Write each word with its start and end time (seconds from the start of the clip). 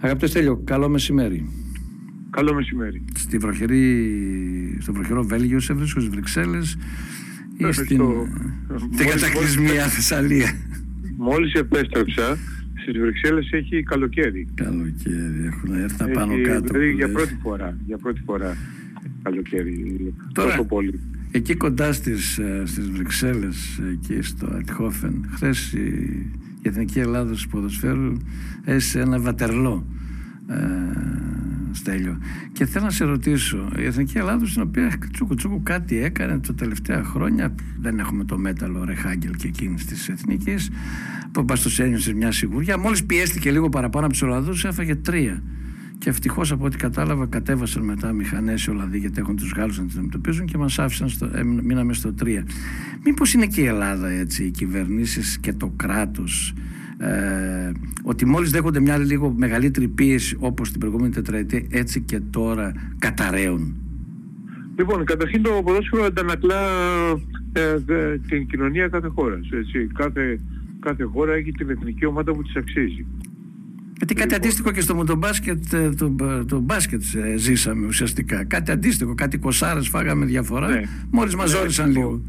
Αγαπητέ 0.00 0.26
Στέλιο, 0.26 0.56
καλό 0.64 0.88
μεσημέρι. 0.88 1.48
Καλό 2.30 2.54
μεσημέρι. 2.54 3.04
Στη 3.14 3.38
βροχερή, 3.38 4.78
στο 4.80 4.92
βροχερό 4.92 5.22
Βέλγιο 5.24 5.60
σε 5.60 5.74
βρίσκω 5.74 6.00
στις 6.00 6.12
Βρυξέλλες 6.12 6.76
ή 7.56 7.72
στην, 7.72 7.84
στο- 7.96 8.26
στην 8.76 9.04
μόλις- 9.04 9.20
κατακλυσμία 9.22 9.84
Θεσσαλία. 9.86 10.52
Μόλις 11.16 11.52
επέστρεψα, 11.52 12.38
στις 12.82 12.98
Βρυξέλλες 13.00 13.50
έχει 13.52 13.82
καλοκαίρι. 13.82 14.46
Καλοκαίρι, 14.54 15.44
έχουν 15.46 15.74
έρθει 15.82 16.04
Έχει, 16.04 16.12
πάνω 16.12 16.32
κάτω. 16.42 16.66
δηλαδή 16.66 16.90
που 16.90 16.96
για 16.96 17.06
λες. 17.06 17.14
πρώτη 17.14 17.36
φορά, 17.42 17.76
για 17.86 17.96
πρώτη 17.98 18.20
φορά 18.24 18.56
καλοκαίρι. 19.22 20.14
Τώρα- 20.32 20.48
Τόσο 20.50 20.64
πολύ. 20.64 21.00
Εκεί 21.30 21.54
κοντά 21.54 21.92
στις, 21.92 22.38
ε, 22.38 22.62
στις 22.66 22.90
Βρυξέλλες, 22.90 23.80
εκεί 23.92 24.22
στο 24.22 24.46
Ατχόφεν, 24.46 25.28
χθες 25.32 25.72
η, 25.72 26.30
η 26.62 26.68
Εθνική 26.68 26.98
Ελλάδα 26.98 27.32
του 27.32 27.48
Ποδοσφαίρου 27.50 28.12
έζησε 28.64 29.00
ένα 29.00 29.20
βατερλό 29.20 29.86
ε, 30.48 30.56
Στέλιο. 31.72 32.18
Και 32.52 32.66
θέλω 32.66 32.84
να 32.84 32.90
σε 32.90 33.04
ρωτήσω, 33.04 33.68
η 33.78 33.84
Εθνική 33.84 34.18
Ελλάδα 34.18 34.46
στην 34.46 34.62
οποία 34.62 34.98
τσούκου 35.12 35.34
τσούκου 35.34 35.62
κάτι 35.62 36.02
έκανε 36.02 36.38
τα 36.38 36.54
τελευταία 36.54 37.04
χρόνια, 37.04 37.54
δεν 37.80 37.98
έχουμε 37.98 38.24
το 38.24 38.38
μέταλλο 38.38 38.84
Ρεχάγκελ 38.84 39.36
και 39.36 39.46
εκείνης 39.46 39.84
της 39.84 40.08
Εθνικής, 40.08 40.70
που 41.32 41.44
πα 41.44 41.56
ένιωσε 41.78 42.14
μια 42.14 42.32
σιγουριά. 42.32 42.78
Μόλις 42.78 43.04
πιέστηκε 43.04 43.50
λίγο 43.50 43.68
παραπάνω 43.68 44.04
από 44.04 44.14
τους 44.14 44.22
Ολλανδού, 44.22 44.52
έφαγε 44.68 44.94
τρία. 44.94 45.42
Και 46.00 46.08
ευτυχώς 46.10 46.52
από 46.52 46.64
ό,τι 46.64 46.76
κατάλαβα, 46.76 47.26
κατέβασαν 47.26 47.82
μετά 47.84 48.12
μηχανές 48.12 48.64
οι 48.64 48.70
Ολλανδοί 48.70 48.98
γιατί 48.98 49.20
έχουν 49.20 49.36
τους 49.36 49.52
Γάλλους 49.56 49.78
να 49.78 49.84
τις 49.84 49.94
αντιμετωπίζουν 49.94 50.46
και 50.46 50.58
μας 50.58 50.78
άφησαν, 50.78 51.08
στο, 51.08 51.30
έμεινα- 51.34 51.62
μείναμε 51.62 51.92
στο 51.92 52.12
3. 52.12 52.44
Μήπως 53.04 53.32
είναι 53.32 53.46
και 53.46 53.60
η 53.60 53.64
Ελλάδα 53.64 54.08
έτσι, 54.08 54.44
οι 54.44 54.50
κυβερνήσεις 54.50 55.38
και 55.38 55.52
το 55.52 55.72
κράτος, 55.76 56.54
ε, 56.98 57.70
ότι 58.02 58.24
μόλις 58.26 58.50
δέχονται 58.50 58.80
μια 58.80 58.98
λίγο 58.98 59.34
μεγαλύτερη 59.36 59.88
πίεση 59.88 60.36
όπως 60.40 60.70
την 60.70 60.80
προηγούμενη 60.80 61.12
τετραετία, 61.12 61.62
έτσι 61.70 62.00
και 62.00 62.20
τώρα 62.20 62.72
καταραίουν; 62.98 63.76
Λοιπόν, 64.76 65.04
καταρχήν 65.04 65.42
το 65.42 65.50
ποδόσφαιρο 65.64 66.04
αντανακλά 66.04 66.60
ε, 67.52 67.76
δε- 67.86 68.18
την 68.18 68.46
κοινωνία 68.46 68.88
κάθε 68.88 69.08
χώρας. 69.08 69.48
Έτσι. 69.52 69.86
Κάθε, 69.94 70.40
κάθε 70.80 71.04
χώρα 71.04 71.32
έχει 71.32 71.52
την 71.52 71.70
εθνική 71.70 72.06
ομάδα 72.06 72.32
που 72.32 72.42
της 72.42 72.56
αξίζει. 72.56 73.06
Γιατί 74.00 74.14
κάτι 74.14 74.32
Λοιπόν. 74.34 74.46
αντίστοιχο 74.46 74.70
και 74.70 74.80
στο 74.80 74.94
μοτομπάσκετ, 74.94 75.72
ε, 75.72 75.90
το, 75.90 76.14
το 76.46 76.60
μπάσκετ 76.60 77.02
ε, 77.14 77.36
ζήσαμε 77.36 77.86
ουσιαστικά. 77.86 78.44
Κάτι 78.44 78.70
αντίστοιχο, 78.70 79.14
κάτι 79.14 79.38
κοσάρες 79.38 79.88
φάγαμε 79.88 80.24
διαφορά. 80.24 80.68
Ναι. 80.68 80.82
Μόλις 81.10 81.34
μας 81.34 81.52
Ναι, 81.52 81.58
ζόρισαν 81.58 81.90
λοιπόν. 81.90 82.02
λίγο. 82.02 82.22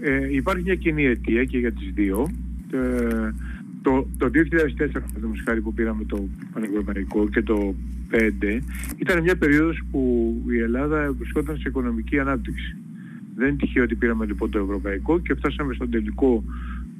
Ε, 0.00 0.34
υπάρχει 0.34 0.62
μια 0.62 0.74
κοινή 0.74 1.04
αιτία 1.04 1.44
και 1.44 1.58
για 1.58 1.72
τις 1.72 1.90
δύο. 1.94 2.30
Ε, 2.70 3.30
το, 3.82 4.08
το 4.18 4.26
2004, 4.26 4.30
παραδείγματος 4.92 5.42
χάρη 5.44 5.60
που 5.60 5.74
πήραμε 5.74 6.04
το 6.04 6.28
Πανευρωπαϊκό 6.52 7.28
και 7.28 7.42
το 7.42 7.74
5, 8.10 8.60
ήταν 8.96 9.22
μια 9.22 9.36
περίοδος 9.36 9.80
που 9.90 10.34
η 10.50 10.58
Ελλάδα 10.58 11.12
βρισκόταν 11.18 11.56
σε 11.56 11.68
οικονομική 11.68 12.18
ανάπτυξη. 12.18 12.76
Δεν 13.36 13.48
είναι 13.48 13.56
τυχαίο 13.56 13.82
ότι 13.82 13.94
πήραμε 13.94 14.26
λοιπόν 14.26 14.50
το 14.50 14.58
Ευρωπαϊκό 14.58 15.18
και 15.18 15.34
φτάσαμε 15.34 15.74
στον 15.74 15.90
τελικό 15.90 16.44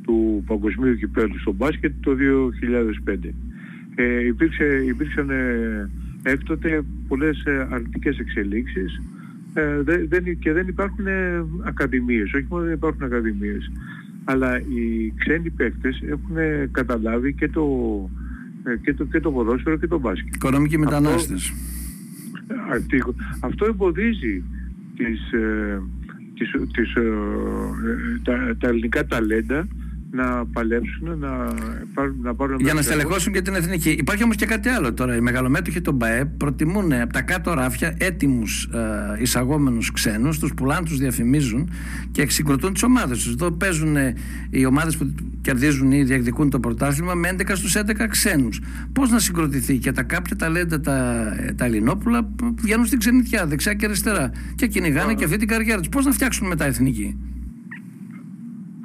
του 0.03 0.45
Παγκοσμίου 0.47 0.97
Κυπέλλου 0.97 1.39
στο 1.39 1.53
μπάσκετ 1.53 1.93
το 2.01 2.17
2005. 3.07 3.17
Ε, 4.01 4.27
υπήρξε, 4.27 4.83
υπήρξαν 4.87 5.31
ε, 5.31 5.91
έκτοτε 6.23 6.83
πολλές 7.09 7.45
ε, 7.45 7.69
αρνητικές 7.71 8.19
εξελίξεις 8.19 9.01
ε, 9.55 9.83
δεν, 9.83 10.07
δεν, 10.09 10.39
και 10.39 10.53
δεν 10.53 10.69
υπάρχουν 10.69 11.07
ε, 11.07 11.45
ακαδημίες. 11.63 12.33
Όχι 12.33 12.47
μόνο 12.49 12.65
δεν 12.65 12.73
υπάρχουν 12.73 13.03
ακαδημίες, 13.03 13.73
αλλά 14.25 14.61
οι 14.61 15.13
ξένοι 15.19 15.51
παίκτες 15.51 16.03
έχουν 16.09 16.37
ε, 16.37 16.69
καταλάβει 16.73 17.33
και 17.35 17.49
το, 17.49 17.65
ε, 18.65 18.77
και, 18.77 18.95
το, 18.95 19.05
και 19.05 19.21
το 19.21 19.31
ποδόσφαιρο 19.33 19.77
και 19.77 19.87
το 19.87 19.99
μπάσκετ. 19.99 20.35
Οικονομικοί 20.35 20.79
μετανάστες. 20.79 21.53
Αυτή- 22.73 23.05
Αυτό 23.41 23.67
εμποδίζει 23.67 24.43
τις, 24.97 25.33
ε, 25.33 25.81
τις, 26.35 26.51
τις, 26.73 26.95
ε, 26.95 27.01
ε, 27.01 28.21
τα, 28.23 28.57
τα 28.59 28.69
ελληνικά 28.69 29.07
ταλέντα 29.07 29.67
να 30.13 30.47
παλέψουν, 30.47 31.19
να 31.19 31.29
πάρουν, 31.95 32.17
να 32.23 32.35
πάρουν 32.35 32.57
Για 32.57 32.67
να 32.67 32.73
μέρος. 32.75 32.85
στελεχώσουν 32.85 33.33
και 33.33 33.43
την 33.43 33.55
εθνική. 33.55 33.91
Υπάρχει 33.91 34.23
όμως 34.23 34.37
και 34.37 34.47
κάτι 34.47 34.69
άλλο 34.69 34.95
τώρα. 34.95 35.17
Οι 35.17 35.21
μεγαλομέτωχοι 35.21 35.81
των 35.81 35.99
ΠαΕ 35.99 36.25
προτιμούν 36.25 36.93
από 36.93 37.13
τα 37.13 37.23
κάτω 37.23 37.55
ράφια 37.55 37.95
έτοιμους 37.99 38.65
ε, 38.65 39.23
εισαγόμενους 39.23 39.93
ξένους, 39.93 40.39
τους 40.39 40.55
πουλάνε, 40.55 40.87
τους 40.87 40.99
διαφημίζουν 40.99 41.71
και 42.11 42.23
εξυκροτούν 42.23 42.73
τις 42.73 42.83
ομάδες 42.83 43.23
τους. 43.23 43.33
Εδώ 43.33 43.51
παίζουν 43.51 43.97
ε, 43.97 44.15
οι 44.51 44.65
ομάδες 44.65 44.97
που 44.97 45.15
κερδίζουν 45.41 45.93
ή 45.93 46.03
διεκδικούν 46.03 46.51
το 46.51 46.61
πρωτάθλημα 46.61 47.15
με 47.15 47.35
11 47.39 47.43
στους 47.53 47.77
11 47.77 48.07
ξένους. 48.09 48.61
Πώς 48.93 49.11
να 49.11 49.19
συγκροτηθεί 49.19 49.79
και 49.79 49.93
τα 49.93 50.03
κάποια 50.03 50.37
ταλέντα 50.37 50.81
τα, 50.81 51.27
ε, 51.39 51.53
τα 51.53 51.65
Ελληνόπουλα 51.65 52.25
που 52.25 52.55
βγαίνουν 52.63 52.87
στην 52.87 52.99
ξενιτιά 52.99 53.47
δεξιά 53.47 53.75
και 53.75 53.85
αριστερά 53.85 54.31
και 54.55 54.67
κυνηγάνε 54.67 55.13
Α. 55.13 55.15
και 55.15 55.25
αυτή 55.25 55.37
την 55.37 55.49
καριέρα 55.49 55.79
τους. 55.79 55.89
Πώς 55.89 56.05
να 56.05 56.13
φτιάξουν 56.13 56.47
μετά 56.47 56.65
εθνική; 56.65 57.17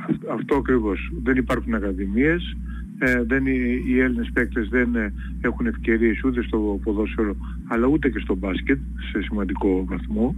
Αυ- 0.10 0.30
Αυτό 0.34 0.56
ακριβώς. 0.56 1.12
Δεν 1.24 1.36
υπάρχουν 1.38 1.74
ακαδημίες, 1.74 2.58
ε, 3.00 3.24
δεν, 3.24 3.46
οι, 3.46 3.84
οι 3.88 4.00
Έλληνες 4.00 4.30
παίκτες 4.34 4.68
δεν 4.68 4.96
ε, 4.96 5.14
έχουν 5.42 5.66
ευκαιρίες 5.66 6.24
ούτε 6.24 6.42
στο 6.42 6.80
ποδόσφαιρο 6.84 7.36
αλλά 7.68 7.88
ούτε 7.88 8.10
και 8.10 8.20
στο 8.20 8.36
μπάσκετ 8.36 8.80
σε 9.12 9.22
σημαντικό 9.22 9.86
βαθμό. 9.90 10.36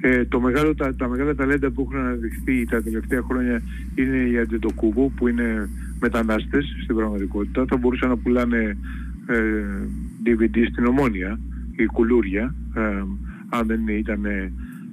Ε, 0.00 0.24
το 0.24 0.40
μεγάλο, 0.40 0.74
τα, 0.74 0.94
τα 0.96 1.08
μεγάλα 1.08 1.34
ταλέντα 1.34 1.70
που 1.70 1.82
έχουν 1.82 1.96
αναδειχθεί 2.06 2.64
τα 2.64 2.82
τελευταία 2.82 3.22
χρόνια 3.22 3.62
είναι 3.94 4.16
οι 4.16 4.38
Αντιτοκούμπο 4.38 5.08
που 5.08 5.28
είναι 5.28 5.68
μετανάστες 6.00 6.76
στην 6.82 6.96
πραγματικότητα. 6.96 7.64
Θα 7.68 7.76
μπορούσαν 7.76 8.08
να 8.08 8.16
πουλάνε 8.16 8.76
ε, 9.26 9.64
DVD 10.26 10.58
στην 10.70 10.86
Ομόνια, 10.86 11.38
η 11.76 11.86
κουλούρια, 11.86 12.54
ε, 12.74 13.02
αν 13.48 13.66
δεν 13.66 13.88
ήταν 13.88 14.20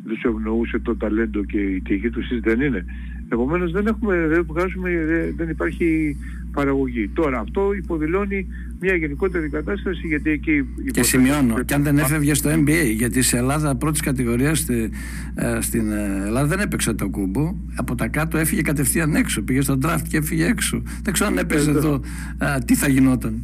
δεν 0.05 0.15
τους 0.15 0.23
ευνοούσε 0.23 0.79
το 0.79 0.95
ταλέντο 0.95 1.43
και 1.43 1.59
η 1.59 1.81
τύχη 1.81 2.09
τους, 2.09 2.39
δεν 2.39 2.61
είναι. 2.61 2.85
Επομένως 3.33 3.71
δεν, 3.71 3.87
έχουμε, 3.87 4.27
δεν, 4.27 4.45
βγάζουμε, 4.47 4.89
δεν- 4.89 5.33
δεν 5.37 5.49
υπάρχει 5.49 6.17
παραγωγή. 6.51 7.09
Τώρα 7.13 7.39
αυτό 7.39 7.73
υποδηλώνει 7.73 8.47
μια 8.79 8.95
γενικότερη 8.95 9.49
κατάσταση 9.49 10.07
γιατί 10.07 10.29
εκεί... 10.29 10.41
Και 10.51 10.81
υποθέτω- 10.81 11.03
σημειώνω, 11.07 11.63
και 11.63 11.73
αν 11.73 11.83
δεν 11.83 11.97
έφευγε 11.97 12.33
στο 12.33 12.49
NBA, 12.53 12.91
γιατί 12.95 13.21
σε 13.21 13.37
Ελλάδα 13.37 13.75
πρώτης 13.75 14.01
κατηγορίας 14.01 14.59
στη, 14.59 14.89
ε, 15.35 15.61
στην 15.61 15.91
ε, 15.91 16.23
Ελλάδα 16.25 16.47
δεν 16.47 16.59
έπαιξε 16.59 16.93
το 16.93 17.09
κούμπο. 17.09 17.55
Από 17.75 17.95
τα 17.95 18.07
κάτω 18.07 18.37
έφυγε 18.37 18.61
κατευθείαν 18.61 19.15
έξω. 19.15 19.41
Πήγε 19.41 19.61
στον 19.61 19.79
draft 19.85 20.01
και 20.09 20.17
έφυγε 20.17 20.45
έξω. 20.45 20.81
Δεν 21.03 21.13
ξέρω 21.13 21.29
αν 21.29 21.37
έπαιζε 21.37 21.69
Ε, 21.71 21.73
εδώ, 21.77 22.01
α, 22.37 22.59
τι 22.65 22.75
θα 22.75 22.87
γινόταν. 22.87 23.41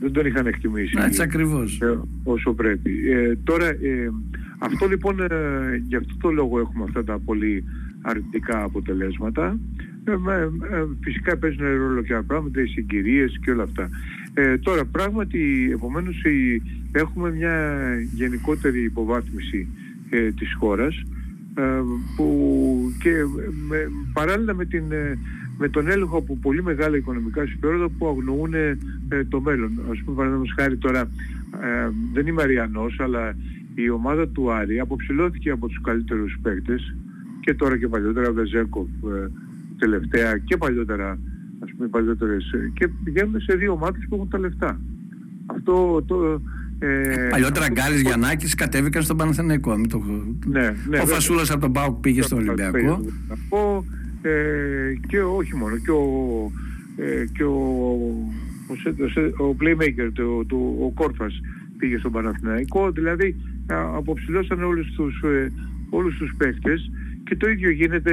δεν 0.00 0.12
τον 0.12 0.26
είχαν 0.26 0.46
εκτιμήσει. 0.46 0.96
Να, 0.96 1.04
έτσι 1.04 1.22
ακριβώς. 1.22 1.78
ε, 1.82 1.98
όσο 2.24 2.52
πρέπει. 2.52 2.90
Ε, 3.10 3.36
τώρα, 3.44 3.66
ε, 3.66 4.10
αυτό 4.58 4.86
λοιπόν, 4.86 5.20
ε, 5.20 5.26
γι' 5.88 5.96
αυτό 5.96 6.14
το 6.20 6.30
λόγο 6.30 6.58
έχουμε 6.60 6.84
αυτά 6.84 7.04
τα 7.04 7.18
πολύ 7.24 7.64
αρνητικά 8.06 8.62
αποτελέσματα. 8.62 9.58
Ε, 10.04 10.16
με- 10.16 10.50
ε, 10.70 10.84
φυσικά 11.00 11.36
παίζουν 11.36 11.66
ρόλο 11.66 12.02
και 12.02 12.12
άλλα 12.14 12.22
πράγματα, 12.22 12.60
οι 12.62 12.66
συγκυρίες 12.66 13.38
και 13.44 13.50
όλα 13.50 13.62
αυτά. 13.62 13.88
Ε, 14.34 14.58
τώρα, 14.58 14.84
πράγματι, 14.84 15.70
επομένως, 15.72 16.22
η- 16.24 16.62
έχουμε 16.92 17.30
μια 17.30 17.80
γενικότερη 18.14 18.82
υποβάθμιση 18.82 19.68
ε, 20.10 20.30
της 20.32 20.54
χώρας 20.58 21.02
ε, 21.54 21.62
που 22.16 22.92
και 23.02 23.10
με, 23.68 23.76
παράλληλα 24.12 24.54
με, 24.54 24.64
την, 24.64 24.92
ε, 24.92 25.18
με 25.58 25.68
τον 25.68 25.88
έλεγχο 25.88 26.16
από 26.18 26.36
πολύ 26.36 26.62
μεγάλα 26.62 26.96
οικονομικά 26.96 27.46
συμφέροντα 27.46 27.88
που 27.98 28.06
αγνοούν 28.08 28.54
ε, 28.54 28.78
το 29.28 29.40
μέλλον. 29.40 29.80
Ας 29.90 30.02
πούμε 30.04 30.16
παραδείγματος 30.16 30.54
χάρη 30.58 30.76
τώρα 30.76 31.00
ε, 31.00 31.90
δεν 32.12 32.26
είμαι 32.26 32.42
αριανός 32.42 33.00
αλλά 33.00 33.36
η 33.74 33.90
ομάδα 33.90 34.28
του 34.28 34.52
Άρη 34.52 34.78
αποψηλώθηκε 34.80 35.50
από 35.50 35.66
τους 35.68 35.80
καλύτερους 35.80 36.38
παίκτες 36.42 36.96
και 37.44 37.54
τώρα 37.54 37.78
και 37.78 37.88
παλιότερα 37.88 38.32
Βεζέκοφ 38.32 38.88
ε, 38.88 39.30
τελευταία 39.78 40.38
και 40.38 40.56
παλιότερα 40.56 41.18
ας 41.64 41.70
πούμε 41.76 41.88
παλιότερες 41.88 42.52
ε, 42.52 42.70
και 42.74 42.88
πηγαίνουν 43.04 43.40
σε 43.40 43.56
δύο 43.56 43.72
ομάδες 43.72 44.06
που 44.08 44.14
έχουν 44.14 44.28
τα 44.28 44.38
λεφτά. 44.38 44.80
Αυτό 45.46 46.02
το... 46.06 46.40
Ε, 46.78 47.28
Παλιότερα 47.30 47.64
αυτό- 47.66 47.74
Γκάλης 47.74 48.00
Γιαννάκης 48.00 48.54
κατέβηκαν 48.54 49.02
στον 49.02 49.16
Παναθηναϊκό. 49.16 49.76
Μην 49.76 49.88
το... 49.88 49.98
Ναι, 50.46 50.60
ναι, 50.60 50.66
Ο 50.68 50.72
βέβαια. 50.88 51.04
Φασούλας 51.06 51.50
από 51.50 51.60
τον 51.60 51.72
Πάουκ 51.72 52.00
πήγε 52.00 52.22
στο 52.22 52.36
Ολυμπιακό. 52.36 52.76
Ολυμπιακό 52.76 53.84
ε, 54.22 54.30
και 55.06 55.20
όχι 55.22 55.56
μόνο 55.56 55.76
και 55.78 55.90
ο, 55.90 56.04
ε, 56.96 57.24
και 57.32 57.44
ο, 57.44 57.58
ο, 58.68 58.74
σε- 58.82 59.08
σε- 59.10 59.42
ο 59.42 59.56
playmaker 59.60 60.10
του, 60.12 60.44
του, 60.48 60.76
ο 60.80 60.90
Κόρφας 61.02 61.40
πήγε 61.78 61.98
στον 61.98 62.12
Παναθηναϊκό 62.12 62.90
δηλαδή 62.90 63.36
α, 63.66 63.76
αποψηλώσαν 63.96 64.62
όλους 64.62 64.92
τους, 64.96 65.22
ε, 65.22 65.52
όλους 65.90 66.16
τους 66.16 66.34
παίκτες 66.36 66.90
και 67.24 67.36
το 67.36 67.48
ίδιο 67.48 67.70
γίνεται, 67.70 68.12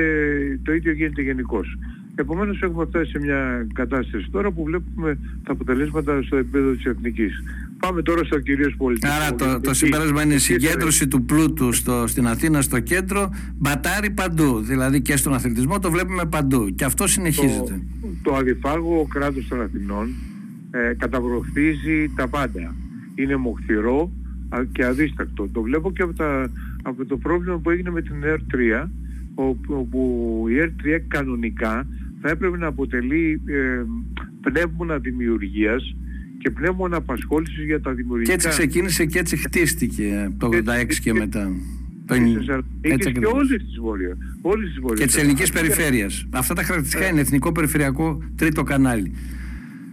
το 0.63 0.73
ίδιο 0.73 0.91
γίνεται 0.91 1.21
γενικώς. 1.21 1.77
Επομένως 2.15 2.61
έχουμε 2.61 2.85
φτάσει 2.85 3.11
σε 3.11 3.19
μια 3.19 3.67
κατάσταση 3.73 4.27
τώρα 4.31 4.51
που 4.51 4.63
βλέπουμε 4.63 5.17
τα 5.43 5.51
αποτελέσματα 5.51 6.21
στο 6.21 6.37
επίπεδο 6.37 6.71
της 6.71 6.85
εθνικής. 6.85 7.43
Πάμε 7.79 8.01
τώρα 8.01 8.23
στο 8.23 8.39
κυρίως 8.39 8.75
πολιτικό. 8.77 9.13
Άρα 9.13 9.35
το, 9.35 9.45
το 9.45 9.69
Εκεί- 9.69 9.73
συμπέρασμα 9.73 10.21
είναι 10.23 10.31
η 10.31 10.35
εκεί 10.35 10.43
συγκέντρωση 10.43 11.07
του 11.07 11.23
πλούτου 11.25 11.73
στο, 11.73 12.07
στην 12.07 12.27
Αθήνα 12.27 12.61
στο 12.61 12.79
κέντρο 12.79 13.29
μπατάρει 13.57 14.09
παντού. 14.09 14.59
Δηλαδή 14.59 15.01
και 15.01 15.15
στον 15.15 15.33
αθλητισμό 15.33 15.79
το 15.79 15.91
βλέπουμε 15.91 16.25
παντού. 16.25 16.69
Και 16.75 16.85
αυτό 16.85 17.07
συνεχίζεται. 17.07 17.81
το, 18.01 18.07
το 18.31 18.35
αδιφάγο 18.35 19.07
κράτος 19.09 19.47
των 19.47 19.61
Αθηνών 19.61 20.09
ε, 20.71 20.93
καταβροχθίζει 20.97 22.09
τα 22.15 22.27
πάντα. 22.27 22.75
είναι 23.15 23.35
μοχθηρό 23.35 24.11
και 24.71 24.85
αδίστακτο. 24.85 25.47
Το 25.53 25.61
βλέπω 25.61 25.91
και 25.91 26.01
από, 26.01 26.13
τα, 26.13 26.49
από 26.83 27.05
το 27.05 27.17
πρόβλημα 27.17 27.57
που 27.57 27.69
έγινε 27.69 27.89
με 27.89 28.01
την 28.01 28.15
ΕΡ3 28.23 28.87
όπου 29.35 30.45
η 30.49 30.53
ΕΡ3 30.59 30.99
κανονικά 31.07 31.87
θα 32.21 32.29
έπρεπε 32.29 32.57
να 32.57 32.67
αποτελεί 32.67 33.41
ε, 33.45 33.83
πνεύμονα 34.41 34.97
δημιουργίας 34.97 35.95
και 36.37 36.49
πνεύμονα 36.49 36.97
απασχόλησης 36.97 37.65
για 37.65 37.81
τα 37.81 37.93
δημιουργικά. 37.93 38.29
Και 38.29 38.35
έτσι 38.35 38.49
ξεκίνησε 38.49 39.05
και 39.05 39.19
έτσι 39.19 39.37
χτίστηκε 39.37 40.31
το 40.37 40.47
86 40.47 40.85
και, 40.87 40.99
και 41.01 41.13
μετά. 41.13 41.51
Το 42.05 42.15
έτσι 42.81 43.11
και 43.11 43.25
όλες 43.25 43.63
τις 43.63 43.79
βόρειες. 43.79 44.17
Όλες 44.41 44.69
τις 44.69 44.79
βόρειες. 44.79 44.99
Και 44.99 45.05
της 45.05 45.17
ελληνικής 45.17 45.51
περιφέρειας. 45.51 46.27
Αυτά 46.29 46.53
τα 46.53 46.63
χαρακτηριστικά 46.63 47.09
είναι 47.09 47.19
εθνικό 47.19 47.51
περιφερειακό 47.51 48.23
τρίτο 48.35 48.63
κανάλι. 48.63 49.13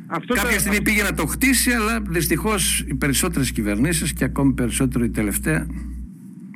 Αυτό 0.06 0.34
Κάποια 0.34 0.52
τα... 0.52 0.58
στιγμή 0.58 0.82
πήγε 0.82 1.02
να 1.02 1.14
το 1.14 1.26
χτίσει, 1.26 1.70
αλλά 1.70 2.00
δυστυχώς 2.08 2.84
οι 2.88 2.94
περισσότερες 2.94 3.52
κυβερνήσεις 3.52 4.12
και 4.12 4.24
ακόμη 4.24 4.52
περισσότερο 4.52 5.04
η 5.04 5.10
τελευταία 5.10 5.66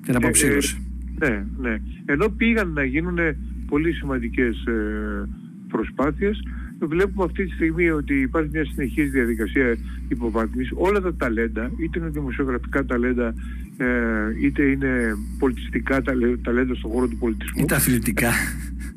την 0.05 0.17
αποψήλωσε. 0.17 0.77
Ε, 1.23 1.27
ε, 1.27 1.45
ναι, 1.59 1.71
ναι. 1.71 1.81
Ενώ 2.05 2.29
πήγαν 2.29 2.73
να 2.73 2.85
γίνουν 2.85 3.19
πολύ 3.69 3.93
σημαντικές 3.93 4.65
ε, 4.67 5.29
προσπάθειες, 5.69 6.43
βλέπουμε 6.79 7.25
αυτή 7.25 7.45
τη 7.45 7.55
στιγμή 7.55 7.91
ότι 7.91 8.15
υπάρχει 8.21 8.51
μια 8.53 8.65
συνεχής 8.65 9.11
διαδικασία 9.11 9.77
υποβάθμισης. 10.09 10.73
Όλα 10.77 11.01
τα 11.01 11.15
ταλέντα, 11.15 11.71
είτε 11.83 11.99
είναι 11.99 12.09
δημοσιογραφικά 12.09 12.85
ταλέντα, 12.85 13.35
ε, 13.77 13.87
είτε 14.43 14.63
είναι 14.63 15.17
πολιτιστικά 15.39 16.03
ταλέντα 16.43 16.75
στον 16.75 16.91
χώρο 16.91 17.09
του 17.09 17.17
πολιτισμού. 17.17 17.63
Είτε 17.63 17.75
αθλητικά. 17.75 18.31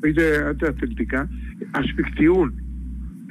Είτε, 0.06 0.50
είτε 0.54 0.68
αθλητικά, 0.68 1.28
ασφικτιούν 1.70 2.54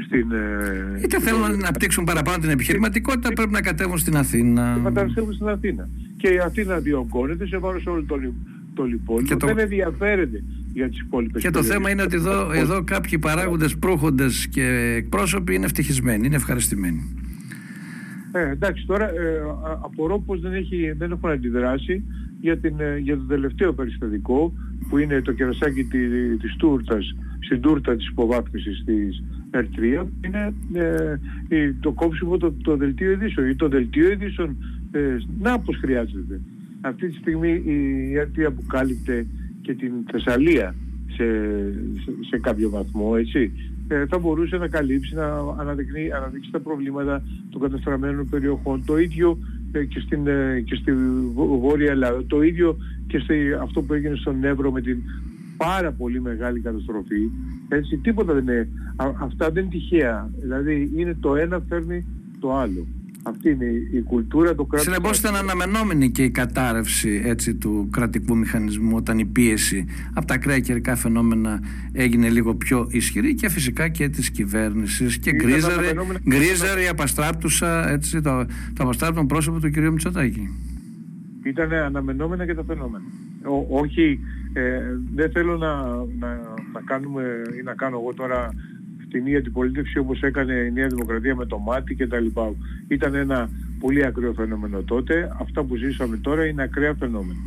στην... 0.06 0.32
Ε, 0.32 1.00
είτε 1.04 1.20
θέλουν 1.20 1.40
να 1.40 1.48
αναπτύξουν 1.48 2.04
παραπάνω 2.04 2.38
την 2.38 2.50
επιχειρηματικότητα, 2.50 3.34
πρέπει 3.34 3.52
να 3.52 3.62
κατέβουν 3.62 3.98
στην 3.98 4.18
Αθήνα. 4.18 4.78
Να 4.78 4.92
κατέβουν 4.92 5.34
στην 5.34 5.48
Αθήνα. 5.48 5.90
Και 6.18 6.28
η 6.28 6.38
Αθήνα 6.38 6.80
διωγγώνεται 6.80 7.48
σε 7.48 7.58
βάρος 7.58 7.86
όλων 7.86 8.06
των 8.06 8.36
το 8.76 8.84
λοιπόν. 8.84 9.28
Το... 9.28 9.46
Δεν 9.46 9.60
ενδιαφέρεται 9.60 10.44
για 10.74 10.90
τις 10.90 11.00
υπόλοιπες 11.00 11.42
Και 11.42 11.50
το 11.50 11.64
θέμα 11.64 11.90
είναι 11.90 12.02
ότι 12.02 12.16
εδώ, 12.16 12.52
εδώ 12.52 12.84
κάποιοι 12.84 13.20
παράγοντες, 13.20 13.78
προύχοντες 13.78 14.48
και 14.48 14.94
εκπρόσωποι 14.98 15.56
είναι 15.56 15.66
ευτυχισμένοι, 15.66 16.26
είναι 16.26 16.36
ευχαριστημένοι. 16.36 17.16
Ε, 18.32 18.50
εντάξει, 18.50 18.86
τώρα 18.86 19.10
ε, 19.10 19.42
απορώ 19.84 20.20
πως 20.20 20.40
δεν, 20.42 20.54
έχει, 20.54 20.94
δεν 20.98 21.12
έχουν 21.12 21.30
αντιδράσει 21.30 22.04
για, 22.42 22.58
την, 22.58 22.80
ε, 22.80 22.98
για 22.98 23.18
το 23.18 23.24
τελευταίο 23.24 23.74
περιστατικό 23.74 24.54
που 24.90 24.98
είναι 24.98 25.22
το 25.22 25.32
κερασάκι 25.32 25.84
τη, 25.84 26.08
της 26.38 26.56
τούρτας, 26.56 27.16
στην 27.40 27.62
τούρτα 27.62 27.96
της 27.96 28.08
υποβάθμισης 28.08 28.84
της 28.86 29.24
R3 29.52 30.06
είναι 30.26 30.54
ε, 31.48 31.74
το 31.80 31.92
κόψιμο 31.92 32.38
το, 32.38 32.52
το 32.52 32.76
δελτίο 32.76 33.12
ειδήσεων 33.12 33.50
ή 33.50 33.56
το 33.56 33.68
δελτίο 33.68 34.12
ειδήσεων 34.12 34.58
ε, 34.92 35.18
να 35.40 35.60
πως 35.60 35.78
χρειάζεται. 35.78 36.40
Αυτή 36.86 37.08
τη 37.08 37.16
στιγμή 37.16 37.50
η 37.50 38.14
R3 38.16 38.42
αποκάλυπτε 38.42 39.26
και 39.62 39.74
την 39.74 39.92
Θεσσαλία 40.12 40.76
σε, 41.08 41.26
σε, 42.30 42.40
κάποιο 42.40 42.70
βαθμό, 42.70 43.14
έτσι. 43.18 43.52
Ε, 43.88 44.06
θα 44.06 44.18
μπορούσε 44.18 44.58
να 44.58 44.68
καλύψει, 44.68 45.16
να 45.16 45.26
αναδείξει, 45.58 46.12
αναδείξει 46.16 46.52
τα 46.52 46.60
προβλήματα 46.60 47.24
των 47.50 47.62
καταστραμμένων 47.62 48.30
περιοχών. 48.30 48.86
Το 48.86 48.98
ίδιο 48.98 49.38
ε, 49.72 49.84
και, 49.84 50.00
στην, 50.00 50.28
ε, 50.28 50.64
και 50.66 50.76
στη 50.76 50.94
Βόρεια 51.60 51.92
Ελλάδα. 51.92 52.26
Το 52.26 52.42
ίδιο 52.42 52.78
και 53.08 53.20
σε 53.20 53.34
αυτό 53.62 53.82
που 53.82 53.94
έγινε 53.94 54.16
στον 54.16 54.44
Εύρο 54.44 54.72
με 54.72 54.82
την 54.82 55.02
πάρα 55.58 55.92
πολύ 55.92 56.22
μεγάλη 56.22 56.60
καταστροφή. 56.60 57.30
Έτσι, 57.70 57.98
τίποτα 57.98 58.34
δεν 58.34 58.44
είναι. 58.44 58.68
αυτά 59.20 59.52
δεν 59.52 59.64
είναι 59.64 59.72
τυχαία. 59.72 60.30
Δηλαδή 60.42 60.92
είναι 60.96 61.18
το 61.20 61.36
ένα 61.36 61.64
φέρνει 61.70 62.06
το 62.40 62.56
άλλο. 62.56 62.88
Αυτή 63.28 63.50
είναι 63.50 63.66
η 63.92 64.02
κουλτούρα, 64.02 64.56
του 64.56 64.68
κράτους. 64.68 64.88
Συνεπώς 64.88 65.20
ήταν 65.20 65.36
αναμενόμενη 65.36 66.12
και 66.12 66.24
η 66.24 66.30
κατάρρευση 66.30 67.22
έτσι, 67.26 67.56
του 67.56 67.90
κρατικού 67.92 68.38
μηχανισμού 68.38 68.96
όταν 68.96 69.20
η 69.20 69.26
πίεση 69.26 69.86
από 70.14 70.26
τα 70.26 70.34
ακραία 70.34 70.60
καιρικά 70.60 70.96
φαινόμενα 70.96 71.60
έγινε 71.92 72.30
λίγο 72.30 72.56
πιο 72.56 72.88
ισχυρή 72.92 73.36
και 73.36 73.50
φυσικά 73.50 73.88
και 73.88 74.10
της 74.10 74.32
κυβέρνησης 74.32 75.18
και 75.18 75.32
γκρίζαρε, 75.34 75.94
γκρίζαρε 76.30 76.84
η 76.84 76.88
απαστράπτουσα, 76.88 77.90
έτσι, 77.90 78.22
το, 78.22 78.46
το 78.74 78.84
απαστράπτον 78.84 79.28
πρόσωπο 79.28 79.60
του 79.60 79.72
κ. 79.72 79.78
Μητσοτάκη. 79.78 80.50
Ήταν 81.44 81.74
αναμενόμενα 81.74 82.46
και 82.46 82.54
τα 82.54 82.64
φαινόμενα. 82.64 83.06
όχι, 83.70 84.20
ε, 84.54 84.82
δεν 85.16 85.32
θέλω 85.32 85.58
να, 85.58 85.76
να, 86.20 86.28
να 86.74 86.82
κάνουμε 86.86 87.24
ή 87.60 87.64
να 87.64 87.74
κάνω 87.74 87.98
εγώ 88.00 88.14
τώρα 88.14 88.54
φτηνή 89.16 89.36
αντιπολίτευση 89.36 89.98
όπως 89.98 90.22
έκανε 90.22 90.54
η 90.54 90.72
Νέα 90.72 90.88
Δημοκρατία 90.88 91.36
με 91.36 91.46
το 91.46 91.58
μάτι 91.58 91.96
και 91.96 92.08
τα 92.08 92.20
λοιπά. 92.20 92.54
Ήταν 92.88 93.16
ένα 93.16 93.50
πολύ 93.80 94.06
ακραίο 94.06 94.34
φαινόμενο 94.34 94.82
τότε. 94.82 95.30
Αυτά 95.42 95.64
που 95.64 95.76
ζήσαμε 95.76 96.18
τώρα 96.18 96.46
είναι 96.46 96.64
ακραία 96.64 96.94
φαινόμενα. 96.94 97.40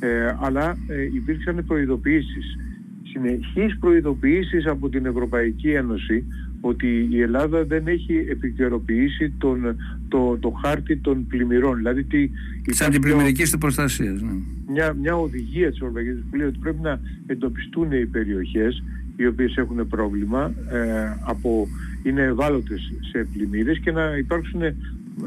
Ε, 0.00 0.36
αλλά 0.40 0.76
ε, 0.88 1.02
υπήρξαν 1.02 1.64
προειδοποιήσεις. 1.66 2.56
Συνεχείς 3.02 3.78
προειδοποιήσεις 3.78 4.66
από 4.66 4.88
την 4.88 5.06
Ευρωπαϊκή 5.06 5.70
Ένωση 5.70 6.24
ότι 6.60 7.08
η 7.10 7.20
Ελλάδα 7.20 7.64
δεν 7.64 7.86
έχει 7.86 8.26
επικαιροποιήσει 8.28 9.32
τον, 9.38 9.76
το, 10.08 10.38
το 10.40 10.50
χάρτη 10.50 10.96
των 10.96 11.26
πλημμυρών. 11.26 11.76
Δηλαδή 11.76 12.04
τι, 12.04 12.30
Σαν 12.66 12.90
την 12.90 13.00
πλημμυρική 13.00 13.44
του 13.50 13.58
προστασία. 13.58 14.10
Ναι. 14.10 14.32
Μια, 14.68 14.92
μια 14.92 15.16
οδηγία 15.16 15.68
της 15.68 15.80
Ευρωπαϊκής 15.80 16.24
που 16.30 16.36
λέει 16.36 16.46
ότι 16.46 16.58
πρέπει 16.58 16.80
να 16.82 17.00
εντοπιστούν 17.26 17.92
οι 17.92 18.06
περιοχές 18.06 18.82
οι 19.16 19.26
οποίες 19.26 19.56
έχουν 19.56 19.88
πρόβλημα 19.88 20.52
ε, 20.70 21.16
από, 21.24 21.68
είναι 22.02 22.22
ευάλωτες 22.22 22.92
σε 23.12 23.26
πλημμύρες 23.32 23.78
και 23.78 23.92
να 23.92 24.16
υπάρξουν 24.16 24.60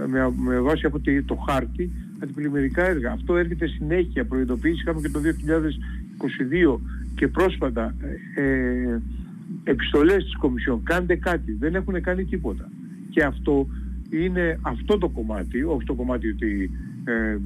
με, 0.07 0.33
με 0.37 0.59
βάση 0.59 0.85
από 0.85 0.99
το 1.25 1.35
χάρτη 1.35 1.91
αντιπλημμυρικά 2.19 2.83
έργα. 2.83 3.11
Αυτό 3.11 3.37
έρχεται 3.37 3.67
συνέχεια, 3.67 4.25
προειδοποίηση 4.25 4.81
είχαμε 4.81 5.01
και 5.01 5.09
το 5.09 5.19
2022 6.77 6.79
και 7.15 7.27
πρόσφατα 7.27 7.95
ε, 8.35 8.41
ε, 8.41 9.01
επιστολές 9.63 10.23
της 10.23 10.35
Κομισιόν, 10.35 10.83
κάντε 10.83 11.15
κάτι, 11.15 11.51
δεν 11.59 11.75
έχουν 11.75 12.01
κάνει 12.01 12.25
τίποτα. 12.25 12.69
Και 13.09 13.23
αυτό 13.23 13.67
είναι 14.09 14.59
αυτό 14.61 14.97
το 14.97 15.09
κομμάτι, 15.09 15.63
όχι 15.63 15.85
το 15.85 15.93
κομμάτι 15.93 16.27
ότι, 16.27 16.71
ε, 17.03 17.37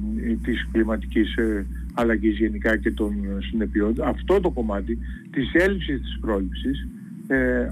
της 0.42 0.68
κλιματικής 0.72 1.36
ε, 1.36 1.66
αλλαγής 1.94 2.38
γενικά 2.38 2.76
και 2.76 2.90
των 2.90 3.12
συνεπειών. 3.50 3.94
Αυτό 4.04 4.40
το 4.40 4.50
κομμάτι 4.50 4.98
της 5.30 5.52
έλλειψης 5.52 6.00
της 6.00 6.18
πρόληψης 6.20 6.88
ε, 7.26 7.68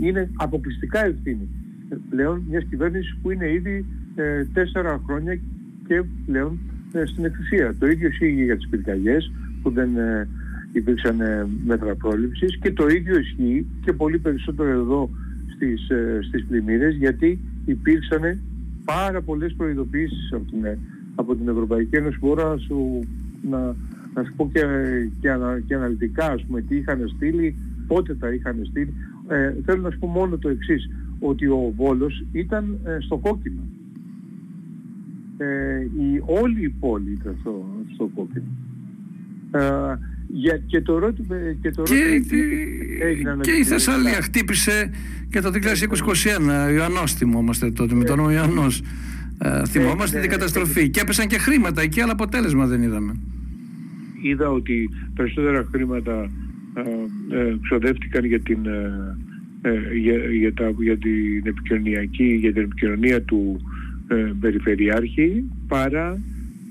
είναι 0.00 0.30
αποκλειστικά 0.36 1.04
ευθύνη 1.04 1.48
πλέον 2.10 2.42
μιας 2.48 2.64
κυβέρνησης 2.64 3.16
που 3.22 3.30
είναι 3.30 3.52
ήδη 3.52 3.84
ε, 4.14 4.44
τέσσερα 4.44 5.02
χρόνια 5.06 5.38
και 5.86 6.02
πλέον 6.26 6.58
ε, 6.92 7.04
στην 7.04 7.24
εξουσία. 7.24 7.74
Το 7.78 7.86
ίδιο 7.86 8.08
ισχύει 8.08 8.44
για 8.44 8.56
τις 8.56 8.68
πυρκαγιές 8.68 9.32
που 9.62 9.70
δεν 9.70 9.96
ε, 9.96 10.28
υπήρξαν 10.72 11.18
μέτρα 11.64 11.94
πρόληψης 11.94 12.58
και 12.58 12.72
το 12.72 12.86
ίδιο 12.86 13.18
ισχύει 13.18 13.66
και 13.84 13.92
πολύ 13.92 14.18
περισσότερο 14.18 14.68
εδώ 14.68 15.10
στις, 15.54 15.86
στις 16.28 16.44
πλημμύρες 16.44 16.94
γιατί 16.94 17.38
υπήρξαν 17.64 18.40
πάρα 18.84 19.20
πολλές 19.20 19.54
προειδοποιήσεις 19.56 20.32
από 20.32 20.44
την, 20.50 20.78
από 21.14 21.36
την 21.36 21.48
Ευρωπαϊκή 21.48 21.96
Ένωση 21.96 22.18
μπορώ 22.20 22.50
να 22.50 22.56
σου 22.56 23.00
να, 23.42 23.76
να 24.14 24.24
σου 24.24 24.32
πω 24.36 24.50
και, 24.52 24.60
και, 25.20 25.30
ανα, 25.30 25.60
και 25.66 25.74
αναλυτικά 25.74 26.26
ας 26.26 26.44
πούμε 26.44 26.60
τι 26.60 26.76
είχαν 26.76 27.12
στείλει, 27.16 27.56
πότε 27.86 28.14
τα 28.14 28.32
είχαν 28.32 28.60
στείλει. 28.70 28.94
Ε, 29.28 29.54
θέλω 29.64 29.82
να 29.82 29.90
σου 29.90 29.98
πω 29.98 30.06
μόνο 30.06 30.38
το 30.38 30.48
εξής, 30.48 30.90
ότι 31.18 31.46
ο 31.46 31.72
Βόλος 31.76 32.24
ήταν 32.32 32.78
ε, 32.84 32.96
στο 33.00 33.16
κόκκινο. 33.16 33.62
Ε, 35.36 35.80
η, 35.80 36.22
όλη 36.24 36.62
η 36.62 36.68
πόλη 36.68 37.10
ήταν 37.10 37.36
στο, 37.40 37.64
στο 37.94 38.10
κόκκινο. 38.14 38.44
Ε, 39.50 39.98
για, 40.32 40.56
και 40.56 40.80
το 40.80 40.96
ερώτημα 40.96 41.36
και, 41.60 41.70
το 41.70 41.82
και, 41.82 42.22
και 43.40 43.50
η 43.50 43.64
Θεσσαλία 43.64 44.22
χτύπησε 44.22 44.90
και 45.30 45.40
το 45.40 45.50
2021 46.68 46.72
Ιωαννός 46.74 47.14
θυμόμαστε 47.14 47.70
τότε 47.70 47.94
με 47.94 48.04
τον 48.04 48.18
όνομα 48.18 48.32
Ιωαννός 48.32 48.82
ε, 49.42 49.64
θυμόμαστε 49.66 50.16
ναι, 50.16 50.22
την 50.22 50.30
καταστροφή. 50.30 50.88
Και 50.88 51.00
έπεσαν 51.00 51.26
και 51.26 51.38
χρήματα 51.38 51.82
εκεί, 51.82 52.00
αλλά 52.00 52.12
αποτέλεσμα 52.12 52.66
δεν 52.66 52.82
είδαμε. 52.82 53.16
Είδα 54.22 54.50
ότι 54.50 54.90
περισσότερα 55.14 55.66
χρήματα 55.70 56.30
ε, 56.74 56.80
ε 57.38 57.56
ξοδεύτηκαν 57.62 58.24
για 58.24 58.40
την, 58.40 58.66
ε, 58.66 59.16
ε, 59.62 59.96
για, 59.96 60.16
για, 60.16 60.54
τα, 60.54 60.72
για 60.78 60.98
την 60.98 61.42
επικοινωνιακή, 61.44 62.24
για 62.24 62.52
την 62.52 62.62
επικοινωνία 62.62 63.22
του 63.22 63.60
Περιφερειάρχη 64.40 65.44
παρά 65.68 66.20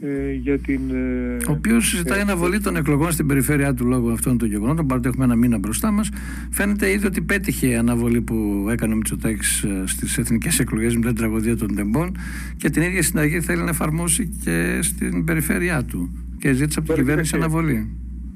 ε, 0.01 0.31
για 0.31 0.59
την... 0.59 0.79
Ε, 0.91 1.49
ο 1.49 1.51
οποίος 1.51 1.87
συζητάει 1.87 2.21
αναβολή 2.21 2.59
των 2.59 2.75
εκλογών 2.75 3.11
στην 3.11 3.27
περιφέρειά 3.27 3.73
του 3.73 3.85
λόγω 3.85 4.09
αυτών 4.09 4.37
των 4.37 4.47
γεγονότων, 4.47 4.87
παρότι 4.87 5.07
έχουμε 5.07 5.23
ένα 5.23 5.35
μήνα 5.35 5.57
μπροστά 5.57 5.91
μας. 5.91 6.09
Φαίνεται 6.51 6.91
ήδη 6.91 7.05
ότι 7.05 7.21
πέτυχε 7.21 7.67
η 7.67 7.75
αναβολή 7.75 8.21
που 8.21 8.67
έκανε 8.69 8.93
ο 8.93 8.95
Μητσοτάκης 8.95 9.63
ε, 9.63 9.83
στις 9.85 10.17
εθνικές 10.17 10.59
εκλογές 10.59 10.95
με 10.95 11.05
την 11.05 11.15
τραγωδία 11.15 11.57
των 11.57 11.75
τεμπών 11.75 12.17
και 12.57 12.69
την 12.69 12.81
ίδια 12.81 13.01
συνταγή 13.01 13.41
θέλει 13.41 13.63
να 13.63 13.69
εφαρμόσει 13.69 14.29
και 14.43 14.79
στην 14.81 15.23
περιφέρειά 15.23 15.83
του. 15.83 16.09
Και 16.39 16.53
ζήτησε 16.53 16.79
από 16.79 16.87
την 16.87 17.03
κυβέρνηση 17.03 17.35
αναβολή. 17.35 17.89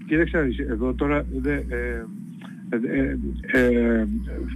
Κοίταξε, 0.05 0.55
εδώ 0.69 0.93
τώρα 0.93 1.25
δε, 1.41 1.53
ε, 1.53 2.05
ε, 2.69 3.59
ε, 3.59 4.07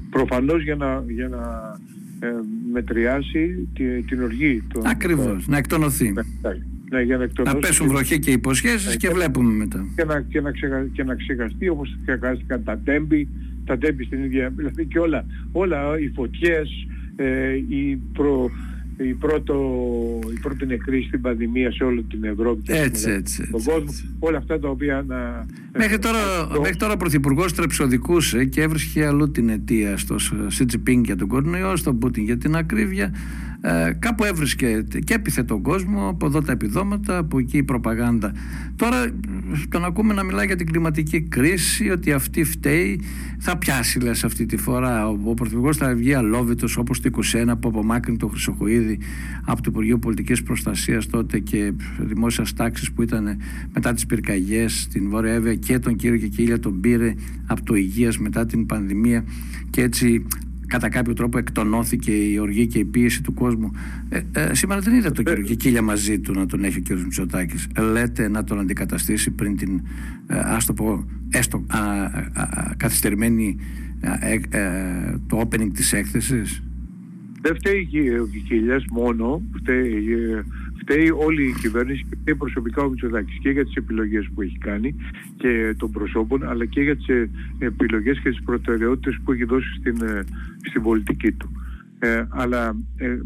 προφανώς 0.10 0.64
για 0.64 0.76
να, 0.76 1.04
για 1.08 1.28
να 1.28 1.40
μετριάσει 2.72 3.68
την, 3.74 4.06
την 4.08 4.24
οργή. 4.24 4.64
Των, 4.74 4.88
Ακριβώς, 4.88 5.48
να 5.48 5.58
εκτονωθεί. 5.58 6.14
Ναι, 6.90 6.98
ναι, 6.98 7.04
για 7.04 7.18
να, 7.18 7.44
να 7.44 7.56
πέσουν 7.56 7.88
βροχή 7.88 8.20
και 8.20 8.32
υποσχέσεις 8.32 8.88
ναι, 8.88 8.96
και, 8.96 9.08
και 9.08 9.14
βλέπουμε 9.14 9.54
μετά. 9.54 9.88
Και 9.96 10.04
να, 10.04 10.22
και 10.22 10.42
να, 10.42 10.52
ξεχα, 10.52 10.88
και 10.94 11.04
να 11.04 11.16
ξεχαστεί 11.16 11.70
όπως 11.70 11.98
ξεχάστηκαν 12.06 12.64
τα 12.64 12.80
τέμπη, 12.84 13.28
τα 13.66 13.78
τέμπη 13.78 14.04
στην 14.04 14.24
ίδια, 14.24 14.54
δηλαδή 14.56 14.86
και 14.86 15.00
όλα, 15.00 15.26
όλα 15.52 16.00
οι 16.00 16.08
φωτιές, 16.16 16.70
ε, 17.16 17.54
οι 17.54 18.02
προ, 18.14 18.52
η, 18.98 19.14
πρώτο, 19.14 19.56
η 20.36 20.40
πρώτη 20.40 20.66
νεκρή 20.66 21.04
στην 21.08 21.22
πανδημία 21.22 21.72
σε 21.72 21.84
όλη 21.84 22.04
την 22.04 22.24
Ευρώπη 22.24 22.62
και 22.62 22.74
έτσι, 22.74 23.10
έτσι, 23.12 23.50
τον 23.52 23.64
κόσμο. 23.64 23.94
Όλα 24.20 24.38
αυτά 24.38 24.60
τα 24.60 24.70
οποία 24.70 25.04
να... 25.08 25.46
Μέχρι 25.78 26.00
τώρα, 26.00 26.48
το... 26.54 26.62
μέχρι 26.62 26.76
τώρα 26.76 26.94
ο 26.94 26.98
Πρωθυπουργός 26.98 27.54
τρεψοδικούσε 27.54 28.46
και 28.46 28.62
έβρισκε 28.62 29.06
αλλού 29.06 29.32
την 29.32 29.50
αιτία 29.50 29.98
στο 29.98 30.16
Σιτζιπίνγκ 30.48 31.06
για 31.06 31.16
τον 31.16 31.28
κορονοϊό, 31.28 31.76
στον 31.76 32.00
Πούτιν 32.00 32.24
για 32.24 32.38
την 32.38 32.56
ακρίβεια 32.56 33.14
ε, 33.62 33.92
κάπου 34.00 34.24
έβρισκε 34.24 34.84
και 35.04 35.14
έπιθε 35.14 35.44
τον 35.44 35.62
κόσμο 35.62 36.08
από 36.10 36.26
εδώ 36.26 36.42
τα 36.42 36.52
επιδόματα, 36.52 37.18
από 37.18 37.40
εκεί 37.40 37.58
η 37.58 37.64
προπαγάνδα. 37.64 38.32
Τώρα 38.76 39.06
τον 39.70 39.86
ακούμε 39.86 40.14
να 40.14 40.24
μιλάει 40.24 40.46
για 40.46 40.56
την 40.56 40.66
κλιματική 40.66 41.22
κρίση, 41.22 41.90
ότι 41.90 42.12
αυτή 42.12 42.44
φταίει, 42.44 43.02
θα 43.40 43.58
πιάσει 43.58 44.00
λες 44.00 44.24
αυτή 44.24 44.46
τη 44.46 44.58
φορά. 44.58 45.08
Ο, 45.08 45.20
ο 45.24 45.34
Πρωθυπουργός 45.34 45.78
θα 45.78 45.96
βγει 45.96 46.14
αλόβητος 46.14 46.78
όπως 46.78 47.02
το 47.02 47.10
21 47.34 47.54
που 47.60 47.68
απομάκρυνε 47.68 48.18
το 48.18 48.28
Χρυσοχοίδη 48.28 49.00
από 49.46 49.62
το 49.62 49.70
Υπουργείο 49.72 50.00
Πολιτικής 50.00 50.44
Προστασίας 50.44 51.08
τότε 51.08 51.40
και 51.40 51.74
δημόσιας 52.00 52.54
τάξης 52.54 52.92
που 52.92 53.02
ήταν 53.02 53.38
μετά 53.74 53.94
τις 53.94 54.06
πυρκαγιές 54.06 54.82
στην 54.82 55.10
Βόρεια 55.10 55.34
Εύβοια 55.34 55.56
και 55.56 55.80
τον 55.80 55.96
κύριο 55.96 56.18
Κικίλια 56.18 56.60
τον 56.60 56.80
πήρε 56.80 57.14
από 57.46 57.64
το 57.64 57.76
Υγείας 57.76 58.18
μετά 58.18 58.46
την 58.46 58.66
πανδημία 58.66 59.24
και 59.70 59.82
έτσι 59.82 60.26
κατά 60.68 60.90
κάποιο 60.90 61.14
τρόπο 61.14 61.38
εκτονώθηκε 61.38 62.12
η 62.12 62.38
οργή 62.38 62.68
και 62.68 62.80
η 62.80 62.86
πίεση 62.86 63.24
του 63.24 63.34
κόσμου. 63.34 63.72
Ε, 64.10 64.22
ε, 64.32 64.54
σήμερα 64.54 64.82
δεν 64.82 64.94
είδα 64.94 65.12
τον 65.12 65.26
κύριο 65.26 65.44
Κικίλια 65.44 65.82
μαζί 65.82 66.20
του 66.20 66.34
να 66.34 66.46
τον 66.46 66.64
έχει 66.64 66.78
ο 66.78 66.82
κύριος 66.82 67.04
Μητσοτάκης. 67.04 67.68
Λέτε 67.92 68.28
να 68.28 68.44
τον 68.44 68.60
αντικαταστήσει 68.60 69.32
πριν 69.32 69.58
την, 69.58 69.82
ε, 70.28 70.40
ας 70.40 70.66
το 70.66 70.74
πω, 70.74 71.06
έστω 71.30 71.64
α, 71.68 71.80
α, 71.80 72.74
καθυστερημένη 72.78 73.58
ε, 74.00 74.40
ε, 74.50 75.20
το 75.28 75.40
opening 75.40 75.70
της 75.74 75.94
έκθεσης; 75.94 76.64
Δεν 77.42 77.56
φταίει 77.56 77.90
ο 78.20 78.28
Κικίλιας 78.28 78.86
μόνο, 78.92 79.42
φταίει 79.56 79.94
φταίει 80.88 81.10
όλη 81.10 81.44
η 81.44 81.54
κυβέρνηση 81.60 82.06
και 82.10 82.18
φταίει 82.22 82.36
προσωπικά 82.36 82.84
ο 82.84 82.90
Μητσοτάκης 82.90 83.40
και 83.42 83.50
για 83.50 83.66
τις 83.66 83.76
επιλογές 83.76 84.30
που 84.34 84.42
έχει 84.42 84.58
κάνει 84.58 84.96
και 85.38 85.76
των 85.78 85.92
προσώπων 85.92 86.50
αλλά 86.50 86.66
και 86.66 86.82
για 86.82 86.96
τις 86.96 87.08
ε, 87.08 87.30
επιλογές 87.60 88.20
και 88.20 88.30
τις 88.30 88.44
προτεραιότητες 88.44 89.20
που 89.24 89.32
έχει 89.32 89.44
δώσει 89.44 89.68
στην, 89.80 90.02
ε, 90.02 90.24
στην 90.70 90.82
πολιτική 90.82 91.32
του. 91.32 91.50
Ε, 92.00 92.24
αλλά 92.30 92.76
ε, 92.98 93.18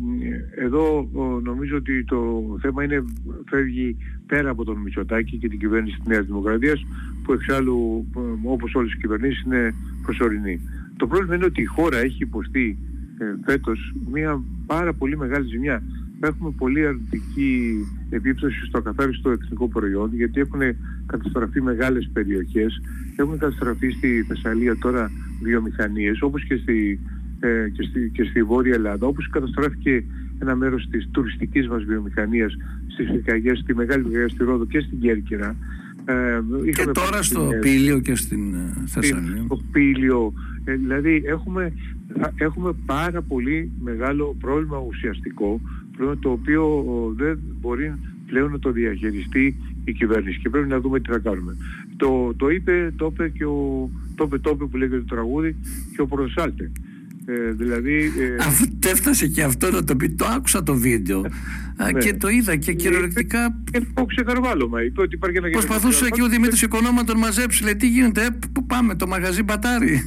εδώ 0.55 1.09
νομίζω 1.43 1.75
ότι 1.75 2.03
το 2.03 2.43
θέμα 2.61 2.83
είναι 2.83 3.03
φεύγει 3.45 3.97
πέρα 4.27 4.49
από 4.49 4.63
τον 4.63 4.77
Μητσοτάκη 4.77 5.37
και 5.37 5.47
την 5.47 5.59
κυβέρνηση 5.59 5.95
της 5.95 6.07
Νέας 6.07 6.25
Δημοκρατίας 6.25 6.85
που 7.23 7.33
εξάλλου 7.33 8.07
όπως 8.43 8.75
όλες 8.75 8.93
οι 8.93 8.97
κυβερνήσεις 8.97 9.43
είναι 9.43 9.73
προσωρινή. 10.03 10.59
Το 10.97 11.07
πρόβλημα 11.07 11.35
είναι 11.35 11.45
ότι 11.45 11.61
η 11.61 11.65
χώρα 11.65 11.97
έχει 11.97 12.23
υποστεί 12.23 12.77
ε, 13.21 13.25
φέτος 13.45 13.93
μια 14.11 14.43
πάρα 14.65 14.93
πολύ 14.93 15.17
μεγάλη 15.17 15.47
ζημιά 15.47 15.83
έχουμε 16.21 16.51
πολύ 16.57 16.87
αρνητική 16.87 17.73
επίπτωση 18.09 18.65
στο 18.65 18.81
καθάριστο 18.81 19.29
εθνικό 19.29 19.67
προϊόν 19.67 20.09
γιατί 20.13 20.39
έχουν 20.39 20.59
καταστραφεί 21.05 21.61
μεγάλες 21.61 22.09
περιοχές, 22.13 22.81
έχουν 23.15 23.37
καταστραφεί 23.37 23.89
στη 23.89 24.25
Θεσσαλία 24.27 24.77
τώρα 24.77 25.11
βιομηχανίες 25.41 26.21
όπως 26.21 26.45
και 26.45 26.55
στη, 26.55 26.99
ε, 27.39 27.69
και 27.69 27.83
στη, 27.83 28.09
και 28.13 28.23
στη 28.23 28.43
Βόρεια 28.43 28.73
Ελλάδα, 28.73 29.07
όπως 29.07 29.29
καταστράφηκε 29.29 30.03
ένα 30.39 30.55
μέρος 30.55 30.87
της 30.89 31.07
τουριστικής 31.11 31.67
μας 31.67 31.83
βιομηχανίας 31.83 32.55
στις 32.87 33.09
Φυκαγιές, 33.09 33.59
στη 33.59 33.75
Μεγάλη 33.75 34.01
Βουλγαρία, 34.03 34.29
στη 34.29 34.43
Ρόδο 34.43 34.65
και 34.65 34.79
στην 34.79 34.99
Κέρκυρα. 34.99 35.55
Ε, 36.05 36.41
και 36.71 36.85
τώρα 36.85 37.23
στο 37.23 37.49
Πήλιο 37.61 37.99
και 37.99 38.15
στην 38.15 38.53
ε, 38.53 38.73
Θεσσαλία. 38.85 39.43
Στο 39.45 39.61
Πήλιο. 39.71 40.33
Ε, 40.63 40.75
δηλαδή 40.75 41.23
έχουμε, 41.25 41.73
έχουμε 42.35 42.73
πάρα 42.85 43.21
πολύ 43.21 43.71
μεγάλο 43.79 44.35
πρόβλημα 44.39 44.77
ουσιαστικό 44.77 45.61
το 46.20 46.29
οποίο 46.29 46.84
δεν 47.17 47.39
μπορεί 47.62 47.93
πλέον 48.27 48.51
να 48.51 48.60
το 48.60 48.72
διαχειριστεί 48.72 49.55
η 49.84 49.93
κυβέρνηση 49.93 50.39
και 50.39 50.50
πρέπει 50.50 50.67
να 50.67 50.79
δούμε 50.79 51.00
τι 51.00 51.12
θα 51.12 51.17
κάνουμε. 51.17 51.58
Το, 51.98 52.34
το 52.38 52.50
είπε, 52.50 52.93
το 52.96 53.10
είπε 53.12 53.29
και 53.29 53.46
ο 53.46 53.89
το 54.15 54.24
είπε, 54.27 54.38
το 54.38 54.51
είπε 54.53 54.65
που 54.65 54.77
λέγεται 54.77 54.98
το 54.98 55.15
τραγούδι 55.15 55.55
και 55.96 56.01
ο 56.01 56.08
Προσάλτε. 56.08 56.72
Ε, 57.25 57.51
δηλαδή, 57.51 57.96
ε... 57.96 58.36
Αφού 58.39 58.65
έφτασε 58.86 59.27
και 59.27 59.43
αυτό 59.43 59.72
να 59.72 59.84
το 59.84 59.96
πει, 59.96 60.10
το 60.10 60.25
άκουσα 60.25 60.63
το 60.63 60.75
βίντεο 60.75 61.22
ναι. 61.91 62.00
και 62.00 62.13
το 62.13 62.27
είδα 62.29 62.55
και 62.55 62.74
κυριολεκτικά. 62.74 63.62
Και 63.72 63.81
το 63.93 64.05
ξεχαρβάλωμα. 64.05 64.84
Είπε 64.84 65.01
ότι 65.01 65.15
υπάρχει 65.15 65.38
ένα 65.38 65.50
Προσπαθούσε 65.50 66.05
εκεί 66.05 66.22
ο 66.22 66.27
Δημήτρης 66.27 66.62
Οικονόμα 66.62 67.01
να 67.01 67.03
τον 67.03 67.17
μαζέψει. 67.17 67.63
Λέει 67.63 67.75
τι 67.75 67.88
γίνεται, 67.88 68.22
ε, 68.25 68.29
πού 68.53 68.65
πάμε, 68.65 68.96
το 68.96 69.08
μαγαζί 69.08 69.43
μπατάρι. 69.43 70.01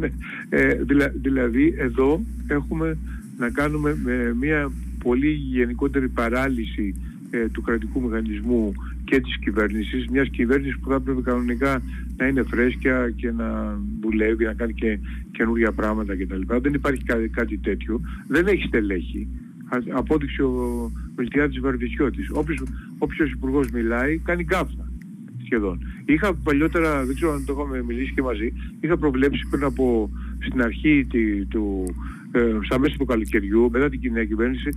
Ναι. 0.00 0.08
Ε, 0.48 0.74
δηλα, 0.74 1.12
δηλαδή 1.22 1.74
εδώ 1.78 2.20
έχουμε 2.46 2.98
να 3.38 3.50
κάνουμε 3.50 3.96
με 4.04 4.34
μια 4.40 4.70
πολύ 5.04 5.30
γενικότερη 5.30 6.08
παράλυση 6.08 6.94
ε, 7.30 7.48
του 7.48 7.62
κρατικού 7.62 8.00
μηχανισμού 8.00 8.72
και 9.04 9.20
της 9.20 9.38
κυβέρνησης, 9.38 10.06
μιας 10.08 10.28
κυβέρνησης 10.28 10.78
που 10.78 10.90
θα 10.90 11.00
πρέπει 11.00 11.22
κανονικά 11.22 11.82
να 12.16 12.26
είναι 12.26 12.42
φρέσκια 12.42 13.12
και 13.16 13.30
να 13.30 13.78
δουλεύει, 14.00 14.44
να 14.44 14.52
κάνει 14.52 14.72
και 14.72 14.98
καινούργια 15.32 15.72
πράγματα 15.72 16.16
κτλ. 16.16 16.40
Δεν 16.60 16.74
υπάρχει 16.74 17.04
κάτι, 17.04 17.28
κάτι 17.28 17.58
τέτοιο. 17.58 18.00
Δεν 18.28 18.46
έχει 18.46 18.66
στελέχη. 18.66 19.28
Απόδειξε 19.92 20.42
ο 20.42 20.90
Μιλτιάδης 21.16 21.60
Βαρδισιώτης. 21.60 22.30
Όποιος, 22.32 22.62
όποιος 22.98 23.30
υπουργός 23.30 23.70
μιλάει 23.70 24.18
κάνει 24.18 24.42
γκάφτα 24.42 24.90
σχεδόν. 25.50 25.78
Είχα 26.04 26.34
παλιότερα, 26.34 27.04
δεν 27.04 27.14
ξέρω 27.14 27.32
αν 27.32 27.44
το 27.44 27.52
είχαμε 27.52 27.82
μιλήσει 27.82 28.12
και 28.14 28.22
μαζί, 28.22 28.52
είχα 28.80 28.96
προβλέψει 28.96 29.46
πριν 29.50 29.64
από 29.64 30.10
στην 30.46 30.62
αρχή 30.62 31.06
τη, 31.10 31.44
του, 31.44 31.84
ε, 31.88 32.19
στα 32.64 32.78
μέσα 32.78 32.96
του 32.98 33.04
καλοκαιριού, 33.04 33.70
μετά 33.70 33.88
την 33.88 34.00
κοινή 34.00 34.26
κυβέρνηση 34.26 34.68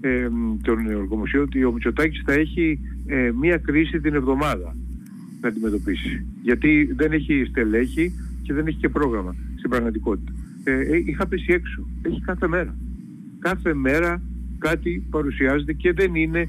ε, 0.00 0.28
των 0.62 0.90
εργομοσίων, 0.90 1.42
ότι 1.42 1.64
ο 1.64 1.72
Μητσοτάκης 1.72 2.22
θα 2.24 2.32
έχει 2.32 2.80
ε, 3.06 3.30
μία 3.40 3.56
κρίση 3.56 4.00
την 4.00 4.14
εβδομάδα 4.14 4.76
να 5.40 5.48
αντιμετωπίσει. 5.48 6.26
Γιατί 6.42 6.92
δεν 6.96 7.12
έχει 7.12 7.44
στελέχη 7.48 8.12
και 8.42 8.52
δεν 8.52 8.66
έχει 8.66 8.76
και 8.76 8.88
πρόγραμμα 8.88 9.34
στην 9.56 9.70
πραγματικότητα. 9.70 10.32
Ε, 10.64 10.72
ε 10.72 11.02
είχα 11.04 11.26
πέσει 11.26 11.52
έξω. 11.52 11.86
Έχει 12.02 12.20
κάθε 12.20 12.48
μέρα. 12.48 12.76
Κάθε 13.38 13.74
μέρα 13.74 14.22
κάτι 14.58 15.06
παρουσιάζεται 15.10 15.72
και 15.72 15.92
δεν 15.92 16.14
είναι, 16.14 16.48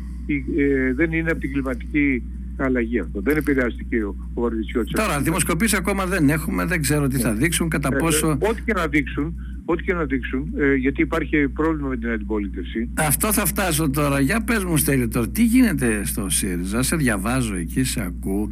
ε, 0.58 0.94
δεν 0.94 1.12
είναι 1.12 1.32
από 1.32 1.40
την 1.40 1.52
κλιματική 1.52 2.24
αλλαγή 2.62 3.00
αυτό. 3.00 3.22
Δεν 3.22 3.38
επηρεάστηκε 3.38 4.04
ο, 4.04 4.16
ο 4.34 4.50
Τώρα, 4.92 5.22
δημοσκοπήσεις 5.22 5.78
ακόμα 5.78 6.06
δεν 6.06 6.30
έχουμε, 6.30 6.66
δεν 6.66 6.82
ξέρω 6.82 7.08
τι 7.08 7.18
θα 7.18 7.34
δείξουν, 7.34 7.70
κατά 7.70 7.90
ε, 7.94 7.98
πόσο... 7.98 8.38
ό,τι 8.42 8.62
και 8.62 8.74
να 8.74 8.88
δείξουν, 8.88 9.36
ό,τι 9.66 9.84
και 9.84 9.94
να 9.94 10.04
δείξουν, 10.04 10.54
ε, 10.58 10.74
γιατί 10.76 11.02
υπάρχει 11.02 11.48
πρόβλημα 11.48 11.88
με 11.88 11.98
την 11.98 12.10
αντιπολίτευση. 12.10 12.90
Αυτό 12.94 13.34
θα 13.34 13.46
φτάσω 13.46 13.90
τώρα. 13.90 14.20
Για 14.20 14.44
πες 14.44 14.64
μου 14.64 14.78
Στέλιο 14.78 15.08
τώρα, 15.08 15.30
τι 15.30 15.44
γίνεται 15.44 16.06
στο 16.06 16.30
ΣΥΡΙΖΑ, 16.30 16.84
σε 16.84 16.96
διαβάζω 16.96 17.56
εκεί, 17.56 17.84
σε 17.84 18.02
ακούω. 18.02 18.50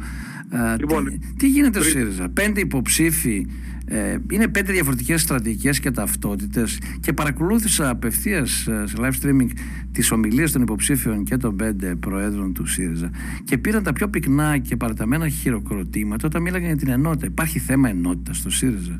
Λοιπόν, 0.78 1.04
τι, 1.04 1.18
τι, 1.36 1.48
γίνεται 1.48 1.80
στο 1.80 1.88
ΣΥΡΙΖΑ, 1.88 2.28
πέντε 2.28 2.60
υποψήφοι, 2.60 3.46
ε, 3.92 4.16
είναι 4.30 4.48
πέντε 4.48 4.72
διαφορετικές 4.72 5.20
στρατηγικές 5.20 5.80
και 5.80 5.90
ταυτότητες 5.90 6.78
και 7.00 7.12
παρακολούθησα 7.12 7.88
απευθείας 7.88 8.66
ε, 8.66 8.86
σε 8.86 8.96
live 8.98 9.24
streaming 9.24 9.48
τις 9.92 10.10
ομιλίες 10.10 10.52
των 10.52 10.62
υποψήφιων 10.62 11.24
και 11.24 11.36
των 11.36 11.56
πέντε 11.56 11.94
προέδρων 11.94 12.52
του 12.52 12.66
ΣΥΡΙΖΑ 12.66 13.10
και 13.44 13.58
πήραν 13.58 13.82
τα 13.82 13.92
πιο 13.92 14.08
πυκνά 14.08 14.58
και 14.58 14.76
παραταμένα 14.76 15.28
χειροκροτήματα 15.28 16.26
όταν 16.26 16.42
μίλαγαν 16.42 16.66
για 16.66 16.76
την 16.76 16.88
ενότητα. 16.88 17.26
Υπάρχει 17.26 17.58
θέμα 17.58 17.88
ενότητας 17.88 18.36
στο 18.36 18.50
ΣΥΡΙΖΑ; 18.50 18.96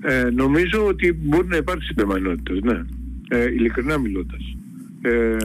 Ε, 0.00 0.30
νομίζω 0.30 0.86
ότι 0.86 1.12
μπορεί 1.12 1.46
να 1.46 1.56
υπάρξει 1.56 1.92
θέμα 1.96 2.16
ενότητας, 2.16 2.58
ναι. 2.60 2.84
Ε, 3.28 3.44
ειλικρινά 3.52 3.98
μιλώντας. 3.98 4.56
Ε, 5.00 5.36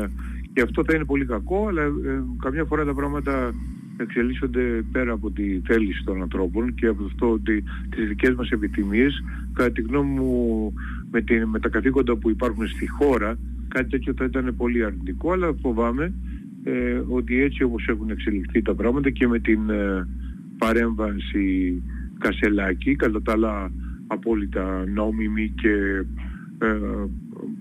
και 0.54 0.62
αυτό 0.62 0.84
θα 0.84 0.96
είναι 0.96 1.06
πολύ 1.06 1.26
κακό, 1.26 1.68
αλλά 1.68 1.82
ε, 1.82 2.24
καμιά 2.44 2.66
φορά 2.66 2.86
τα 2.86 2.94
πράγματα 2.94 3.54
εξελίσσονται 3.98 4.84
πέρα 4.92 5.12
από 5.12 5.32
τη 5.32 5.60
θέληση 5.66 6.04
των 6.04 6.22
ανθρώπων 6.22 6.74
και 6.74 6.88
από 6.88 7.04
αυτό 7.04 7.32
ότι 7.32 7.64
τις 7.90 8.08
δικές 8.08 8.36
μας 8.36 8.50
επιθυμίες, 8.50 9.24
κατά 9.54 9.72
τη 9.72 9.82
γνώμη 9.82 10.20
μου 10.20 10.74
με, 11.12 11.22
την, 11.22 11.48
με 11.48 11.60
τα 11.60 11.70
καθήκοντα 11.70 12.16
που 12.16 12.30
υπάρχουν 12.30 12.68
στη 12.68 12.88
χώρα, 12.88 13.38
κάτι 13.68 13.90
τέτοιο 13.90 14.14
θα 14.18 14.26
ήταν 14.26 14.54
πολύ 14.58 14.86
αρνητικό, 14.86 15.32
αλλά 15.32 15.54
φοβάμαι 15.62 16.14
ε, 16.64 17.02
ότι 17.08 17.42
έτσι 17.42 17.64
όπως 17.64 17.88
έχουν 17.88 18.10
εξελιχθεί 18.10 18.62
τα 18.62 18.76
πράγματα 18.76 19.10
και 19.10 19.28
με 19.28 19.40
την 19.40 19.70
ε, 19.70 20.08
παρέμβαση 20.58 21.82
Κασελάκη, 22.20 22.96
κατά 22.96 23.22
τα 23.22 23.32
άλλα 23.32 23.72
απόλυτα 24.08 24.84
νόμιμη 24.88 25.54
και 25.62 26.06
ε, 26.58 26.78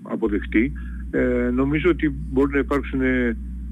αποδεκτή, 0.01 0.71
ε, 1.11 1.49
νομίζω 1.53 1.89
ότι 1.89 2.15
μπορεί 2.31 2.51
να 2.51 2.59
υπάρξουν 2.59 3.01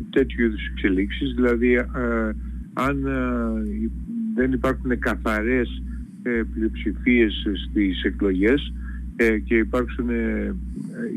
τέτοιου 0.10 0.46
είδους 0.46 0.68
εξελίξεις, 0.72 1.34
δηλαδή 1.34 1.74
ε, 1.74 1.86
αν 2.88 3.06
ε, 3.06 3.90
δεν 4.36 4.52
υπάρχουν 4.52 5.00
καθαρές 5.00 5.84
ε, 6.24 6.42
πλειοψηφίες 6.54 7.46
στις 7.70 8.04
εκλογές 8.04 8.74
και 9.44 9.56
υπάρξουν 9.56 10.10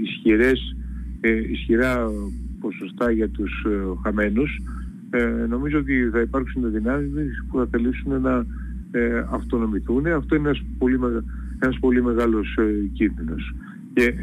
ισχυρές, 0.03 0.77
ισχυρά 1.51 2.11
ποσοστά 2.61 3.11
για 3.11 3.29
τους 3.29 3.67
χαμένους, 4.03 4.61
νομίζω 5.49 5.79
ότι 5.79 6.09
θα 6.13 6.21
υπάρξουν 6.21 6.73
δυνάμεις 6.73 7.45
που 7.49 7.59
θα 7.59 7.67
θελήσουν 7.71 8.21
να 8.21 8.47
αυτονομηθούν. 9.31 10.07
Αυτό 10.07 10.35
είναι 10.35 10.49
ένας 10.49 10.63
πολύ, 10.79 10.99
ένας 11.59 11.79
πολύ 11.79 12.03
μεγάλος 12.03 12.59
κίνδυνος. 12.93 13.55
Και 13.93 14.15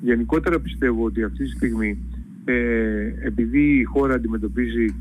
γενικότερα 0.00 0.60
πιστεύω 0.60 1.04
ότι 1.04 1.22
αυτή 1.22 1.44
τη 1.44 1.50
στιγμή 1.50 1.98
ε, 2.50 3.14
επειδή 3.20 3.78
η 3.78 3.82
χώρα 3.82 4.14
αντιμετωπίζει 4.14 4.84
ε, 4.84 4.92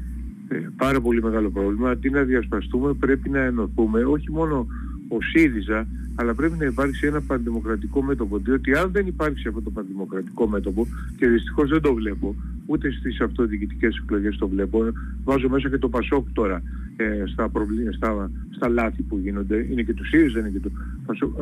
πάρα 0.78 1.02
πολύ 1.02 1.24
μεγάλο 1.24 1.50
πρόβλημα, 1.50 1.90
αντί 1.90 2.10
να 2.10 2.24
διασπαστούμε 2.24 2.94
πρέπει 2.94 3.30
να 3.30 3.40
ενωθούμε, 3.40 4.04
όχι 4.04 4.32
μόνο 4.32 4.68
ο 5.08 5.22
ΣΥΡΙΖΑ, 5.22 5.88
αλλά 6.16 6.34
πρέπει 6.34 6.56
να 6.60 6.66
υπάρξει 6.66 7.08
ένα 7.08 7.22
πανδημοκρατικό 7.22 8.02
μέτωπο. 8.02 8.38
Διότι 8.38 8.74
αν 8.74 8.92
δεν 8.92 9.08
υπάρξει 9.08 9.48
αυτό 9.48 9.62
το 9.62 9.70
πανδημοκρατικό 9.70 10.48
μέτωπο, 10.48 10.88
και 11.18 11.28
δυστυχώς 11.28 11.70
δεν 11.70 11.82
το 11.82 11.94
βλέπω, 11.94 12.36
ούτε 12.66 12.92
στις 12.92 13.22
αυτοδιοικητικές 13.22 14.00
εκλογές 14.04 14.38
το 14.38 14.48
βλέπω, 14.48 14.80
βάζω 15.24 15.50
μέσα 15.50 15.70
και 15.70 15.78
το 15.78 15.90
Πασόκ 15.90 16.28
τώρα 16.34 16.62
ε, 16.96 17.24
στα, 17.26 17.52
στα, 17.96 18.32
στα 18.56 18.70
λάθη 18.70 19.02
που 19.02 19.18
γίνονται, 19.18 19.68
είναι 19.72 19.82
και 19.82 19.94
του 19.94 20.06
ΣΥΡΙΖΑ, 20.06 20.40
είναι 20.40 20.50
και 20.50 20.60
του 20.60 20.72
Πασόκ. 21.06 21.36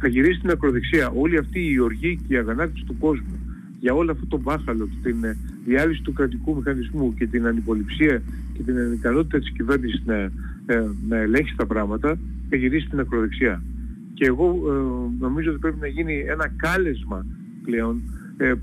Θα 0.00 0.08
γυρίσει 0.08 0.38
στην 0.38 0.50
ακροδεξιά. 0.50 1.10
Όλη 1.10 1.36
αυτή 1.36 1.72
η 1.72 1.78
οργή 1.78 2.20
και 2.28 2.34
η 2.34 2.36
αγανάκτηση 2.36 2.84
του 2.84 2.96
κόσμου 2.98 3.38
για 3.80 3.94
όλο 3.94 4.10
αυτό 4.10 4.26
το 4.26 4.38
μπάχαλο, 4.38 4.88
την 5.02 5.24
ε, 5.24 5.36
διάλυση 5.64 6.02
του 6.02 6.12
κρατικού 6.12 6.56
μηχανισμού 6.56 7.14
και 7.14 7.26
την 7.26 7.46
ανυποληψία 7.46 8.22
και 8.52 8.62
την 8.62 8.78
ανικανότητα 8.78 9.38
της 9.38 9.50
κυβέρνησης 9.50 10.02
να, 10.04 10.14
ε, 10.66 10.90
να 11.08 11.16
ελέγξει 11.16 11.54
τα 11.56 11.66
πράγματα, 11.66 12.18
θα 12.48 12.56
γυρίσει 12.56 12.86
στην 12.86 13.00
ακροδεξιά. 13.00 13.62
Και 14.14 14.26
εγώ 14.26 14.46
ε, 14.46 15.22
νομίζω 15.24 15.50
ότι 15.50 15.58
πρέπει 15.58 15.80
να 15.80 15.86
γίνει 15.86 16.24
ένα 16.28 16.52
κάλεσμα 16.56 17.26
πλέον 17.64 18.02
ε, 18.36 18.54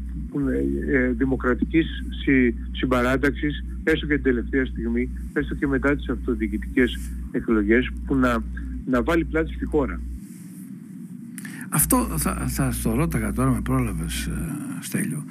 ε, 0.91 1.11
δημοκρατικής 1.11 1.87
συ, 2.23 2.53
συμπαράταξης 2.71 3.63
έστω 3.83 4.05
και 4.05 4.13
την 4.13 4.23
τελευταία 4.23 4.65
στιγμή, 4.65 5.09
έστω 5.33 5.55
και 5.55 5.67
μετά 5.67 5.95
τις 5.95 6.09
αυτοδιοικητικές 6.09 6.99
εκλογές 7.31 7.89
που 8.05 8.15
να, 8.15 8.43
να 8.85 9.03
βάλει 9.03 9.25
πλάτη 9.25 9.53
στη 9.53 9.65
χώρα. 9.65 9.99
Αυτό 11.69 12.07
θα, 12.17 12.45
θα 12.47 12.73
το 12.83 12.95
ρώταγα 12.95 13.33
τώρα 13.33 13.51
με 13.51 13.61
πρόλαβες 13.61 14.25
ε, 14.25 14.55
Στέλιο. 14.79 15.23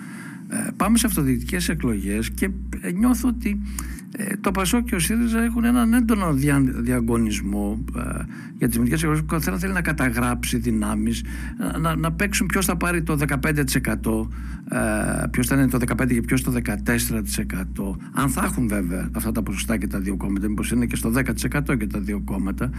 Ε, 0.49 0.71
πάμε 0.76 0.99
σε 0.99 1.07
αυτοδιοικητικές 1.07 1.69
εκλογές 1.69 2.31
και 2.31 2.50
νιώθω 2.95 3.28
ότι 3.28 3.61
ε, 4.16 4.37
το 4.40 4.50
Πασό 4.50 4.81
και 4.81 4.95
ο 4.95 4.99
ΣΥΡΙΖΑ 4.99 5.43
έχουν 5.43 5.64
έναν 5.64 5.93
έντονο 5.93 6.33
δια, 6.33 6.61
διαγωνισμό 6.61 7.85
ε, 7.97 8.25
για 8.58 8.68
τις 8.68 8.76
μυντικές 8.76 9.02
εκλογές 9.02 9.20
που 9.20 9.26
καθένας 9.26 9.60
θέλει 9.60 9.72
να 9.72 9.82
καταγράψει 9.82 10.56
δυνάμεις 10.56 11.25
να, 11.80 11.96
να 11.96 12.12
παίξουν 12.12 12.46
ποιος 12.46 12.64
θα 12.64 12.76
πάρει 12.76 13.02
το 13.02 13.18
15% 13.28 14.28
ε, 14.68 15.26
ποιος 15.30 15.46
θα 15.46 15.54
είναι 15.54 15.68
το 15.68 15.78
15% 15.96 16.06
και 16.08 16.20
ποιος 16.20 16.42
το 16.42 16.52
14% 16.64 17.96
αν 18.12 18.28
θα 18.28 18.44
έχουν 18.44 18.68
βέβαια 18.68 19.08
αυτά 19.12 19.32
τα 19.32 19.42
ποσοστά 19.42 19.76
και 19.76 19.86
τα 19.86 19.98
δύο 20.00 20.16
κόμματα 20.16 20.48
μήπως 20.48 20.70
είναι 20.70 20.86
και 20.86 20.96
στο 20.96 21.12
10% 21.14 21.78
και 21.78 21.86
τα 21.86 22.00
δύο 22.00 22.22
κόμματα. 22.25 22.70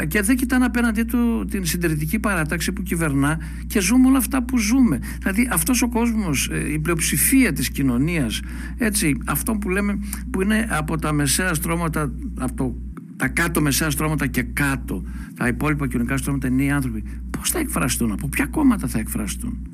Ε, 0.00 0.06
και 0.06 0.22
δεν 0.22 0.36
κοιτάνε 0.36 0.64
απέναντί 0.64 1.02
του 1.02 1.46
την 1.50 1.64
συντηρητική 1.64 2.18
παράταξη 2.18 2.72
που 2.72 2.82
κυβερνά 2.82 3.38
και 3.66 3.80
ζούμε 3.80 4.08
όλα 4.08 4.18
αυτά 4.18 4.42
που 4.42 4.58
ζούμε. 4.58 4.98
Δηλαδή 5.18 5.48
αυτός 5.52 5.82
ο 5.82 5.88
κόσμος, 5.88 6.48
ε, 6.52 6.72
η 6.72 6.78
πλειοψηφία 6.78 7.52
της 7.52 7.70
κοινωνίας 7.70 8.40
έτσι, 8.78 9.16
αυτό 9.26 9.52
που 9.52 9.68
λέμε 9.68 9.98
που 10.30 10.42
είναι 10.42 10.66
από 10.70 10.98
τα 10.98 11.12
μεσαία 11.12 11.54
στρώματα, 11.54 12.12
από 12.38 12.76
τα 13.22 13.28
κάτω 13.28 13.60
μεσαία 13.60 13.90
στρώματα 13.90 14.26
και 14.26 14.42
κάτω, 14.42 15.04
τα 15.36 15.48
υπόλοιπα 15.48 15.88
κοινωνικά 15.88 16.16
στρώματα 16.16 16.46
είναι 16.48 16.62
οι 16.62 16.70
άνθρωποι. 16.70 17.04
Πώς 17.30 17.50
θα 17.50 17.58
εκφραστούν, 17.58 18.12
από 18.12 18.28
ποια 18.28 18.46
κόμματα 18.46 18.86
θα 18.86 18.98
εκφραστούν; 18.98 19.66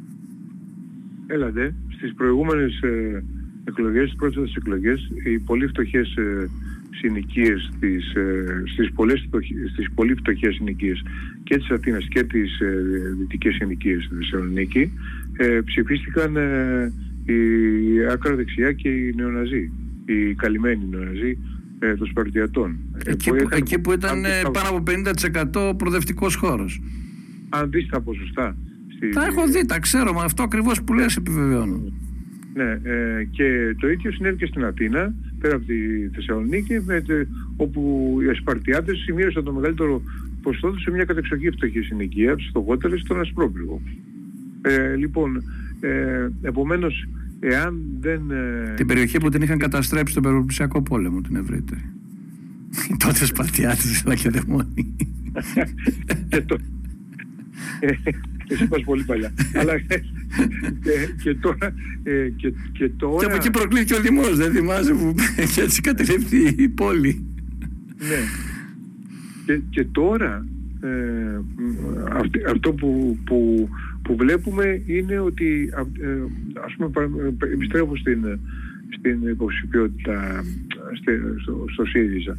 Έλατε, 1.26 1.74
στις 1.96 2.14
προηγούμενες 2.14 2.80
ε, 2.82 3.24
εκλογές, 3.64 4.06
στις 4.06 4.16
πρώτες 4.18 4.54
εκλογές, 4.54 5.10
οι 5.24 5.38
πολύ 5.38 5.66
φτωχές 5.66 6.16
ε, 6.16 6.50
συνοικίες, 6.90 7.70
στις, 7.76 8.14
ε, 8.14 8.62
στις, 8.72 8.92
πολλές, 8.92 9.28
στις 9.72 9.90
πολύ 9.94 10.14
φτωχές 10.14 10.54
συνοικίες 10.54 11.02
και 11.42 11.56
της 11.56 11.70
Αθήνας 11.70 12.08
και 12.08 12.22
τις 12.22 12.61
ε, 12.61 12.82
δυτικές 13.18 13.54
συνοικίες 13.54 14.04
στη 14.04 14.14
Θεσσαλονίκη 14.14 14.92
ε, 15.37 15.61
ψηφίστηκαν 15.64 16.37
ε, 16.37 16.92
η 17.24 17.38
άκρα 18.11 18.34
δεξιά 18.34 18.72
και 18.72 18.88
οι 18.88 19.12
νεοναζί 19.16 19.70
οι 20.04 20.34
καλυμμένοι 20.34 20.87
νεοναζί 20.90 21.38
ε, 21.78 21.94
των 21.94 22.06
Σπαρτιατών. 22.06 22.76
Ε, 23.04 23.10
εκεί, 23.10 23.30
που, 23.30 23.48
εκεί 23.50 23.78
που 23.78 23.92
ήταν 23.92 24.24
ε, 24.24 24.42
πάνω 24.52 24.68
από 24.68 24.82
50% 25.72 25.76
προοδευτικός 25.76 26.34
χώρος. 26.34 26.80
Αν 27.48 27.70
δεις 27.70 27.88
τα 27.88 28.00
ποσοστά. 28.00 28.56
Στη... 28.96 29.08
Τα 29.08 29.24
έχω 29.24 29.46
δει, 29.46 29.66
τα 29.66 29.78
ξέρω, 29.78 30.12
μα 30.12 30.22
αυτό 30.22 30.42
ακριβώς 30.42 30.82
που 30.82 30.94
λες 30.94 31.16
επιβεβαιώνω. 31.16 31.92
Ναι, 32.54 32.90
ε, 32.90 33.24
και 33.30 33.74
το 33.80 33.90
ίδιο 33.90 34.12
συνέβη 34.12 34.36
και 34.36 34.46
στην 34.46 34.64
Αθήνα, 34.64 35.14
πέρα 35.40 35.54
από 35.54 35.64
τη 35.64 36.08
Θεσσαλονίκη, 36.14 36.80
με, 36.80 37.02
όπου 37.56 38.12
οι 38.22 38.34
Σπαρτιάτες 38.34 38.98
σημείωσαν 38.98 39.44
το 39.44 39.52
μεγαλύτερο 39.52 40.02
ποσοστό 40.42 40.78
σε 40.78 40.90
μια 40.90 41.04
κατεξοχή 41.04 41.50
φτωχή 41.50 41.80
συνοικία, 41.80 42.36
τους 42.36 42.46
φτωχότερες 42.48 43.00
στον 43.00 43.20
Ασπρόπληγο. 43.20 43.80
Ε, 44.62 44.94
λοιπόν, 44.94 45.42
ε, 45.80 46.28
επομένως 46.42 47.08
εάν 47.40 47.83
δεν... 48.01 48.31
Ε, 48.31 48.74
την 48.77 48.87
περιοχή 48.87 49.18
που 49.18 49.29
την 49.29 49.42
είχαν 49.42 49.59
καταστρέψει 49.59 50.12
στον 50.12 50.22
Περοπλησιακό 50.22 50.83
πόλεμο 50.83 51.20
την 51.20 51.37
ευρύτερη. 51.37 51.85
Οι 52.90 52.96
τότε 53.05 53.24
Σπαρτιάτες 53.24 54.03
αλλά 54.05 54.14
και 54.14 54.31
δαιμόνοι. 54.31 54.96
και 56.29 56.40
το... 56.40 56.59
Ε, 57.81 57.92
εσύ 58.48 58.66
πας 58.68 58.83
πολύ 58.85 59.05
παλιά. 59.05 59.33
Αλλά 59.55 59.79
και, 59.79 60.03
και, 61.22 61.35
τώρα, 61.35 61.74
ε, 62.03 62.29
και, 62.37 62.53
και 62.72 62.88
τώρα... 62.88 63.18
Και 63.18 63.24
από 63.24 63.35
εκεί 63.35 63.51
προκλήθηκε 63.51 63.94
ο 63.94 64.01
Δημός, 64.01 64.37
δεν 64.37 64.53
θυμάσαι 64.53 64.92
που 64.92 65.14
έτσι 65.62 65.81
κατελευθεί 65.81 66.55
η 66.59 66.68
πόλη. 66.68 67.27
Ναι. 67.98 68.20
Και, 69.46 69.61
και 69.70 69.85
τώρα 69.85 70.44
ε, 70.81 71.40
αυτό 72.51 72.72
που, 72.72 73.18
που 73.24 73.68
που 74.09 74.16
βλέπουμε 74.16 74.83
είναι 74.87 75.18
ότι 75.18 75.71
ε, 76.01 76.09
ας 76.66 76.75
πούμε 76.77 76.90
επιστρέφω 77.53 77.97
στην, 77.97 78.38
στην 78.99 79.29
υποψηφιότητα 79.29 80.44
στο, 81.42 81.64
στο 81.73 81.85
ΣΥΡΙΖΑ. 81.85 82.37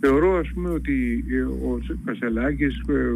Θεωρώ 0.00 0.38
ας 0.38 0.48
πούμε 0.54 0.68
ότι 0.68 1.24
ο 1.64 1.78
Κασελάκης 2.04 2.78
ε, 2.88 3.12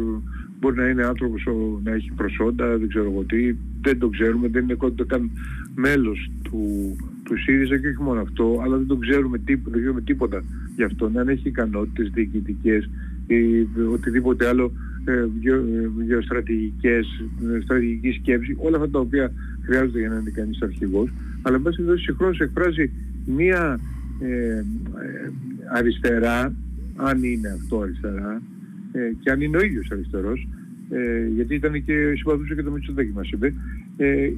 μπορεί 0.59 0.75
να 0.75 0.87
είναι 0.87 1.03
άνθρωπος 1.03 1.47
να 1.83 1.91
έχει 1.91 2.11
προσόντα, 2.15 2.77
δεν 2.77 2.87
ξέρω 2.87 3.05
εγώ 3.11 3.23
τι, 3.23 3.55
δεν 3.81 3.99
το 3.99 4.09
ξέρουμε, 4.09 4.47
δεν 4.47 4.63
είναι 4.63 4.77
καν 5.07 5.29
μέλος 5.75 6.31
του, 6.43 6.61
του 7.23 7.37
ΣΥΡΙΖΑ 7.37 7.77
και 7.77 7.87
όχι 7.87 8.01
μόνο 8.01 8.21
αυτό, 8.21 8.61
αλλά 8.63 8.77
δεν 8.77 8.87
το 8.87 8.95
ξέρουμε 8.95 9.37
τίποτα, 9.37 9.69
δεν 9.69 9.79
ξέρουμε 9.79 10.01
τίποτα 10.01 10.43
γι' 10.75 10.83
αυτό, 10.83 11.11
αν 11.15 11.27
έχει 11.27 11.47
ικανότητες 11.47 12.09
διοικητικές 12.13 12.89
ή 13.27 13.67
οτιδήποτε 13.93 14.47
άλλο 14.47 14.65
ε, 14.65 14.96
γεωστρατηγικές, 16.05 17.07
ε, 17.55 17.59
στρατηγική 17.61 18.11
σκέψη, 18.11 18.55
όλα 18.57 18.77
αυτά 18.77 18.89
τα 18.89 18.99
οποία 18.99 19.31
χρειάζονται 19.61 19.99
για 19.99 20.09
να 20.09 20.17
είναι 20.17 20.29
κανείς 20.29 20.61
αρχηγός, 20.61 21.09
αλλά 21.41 21.55
εν 21.55 21.61
πάση 21.61 21.75
περιπτώσει 21.75 22.03
συγχρόνως 22.03 22.39
εκφράζει 22.39 22.91
μία 23.25 23.79
ε, 24.19 24.63
αριστερά, 25.73 26.53
αν 26.95 27.23
είναι 27.23 27.49
αυτό 27.49 27.79
αριστερά, 27.79 28.41
και 29.19 29.31
αν 29.31 29.41
είναι 29.41 29.57
ο 29.57 29.61
ίδιος 29.61 29.91
αριστερός, 29.91 30.47
γιατί 31.35 31.55
ήταν 31.55 31.83
και 31.83 32.13
συμπαθούσε 32.15 32.55
και 32.55 32.63
το 32.63 32.71
Μητσοτάκη 32.71 33.11
μας 33.13 33.29
είπε, 33.29 33.53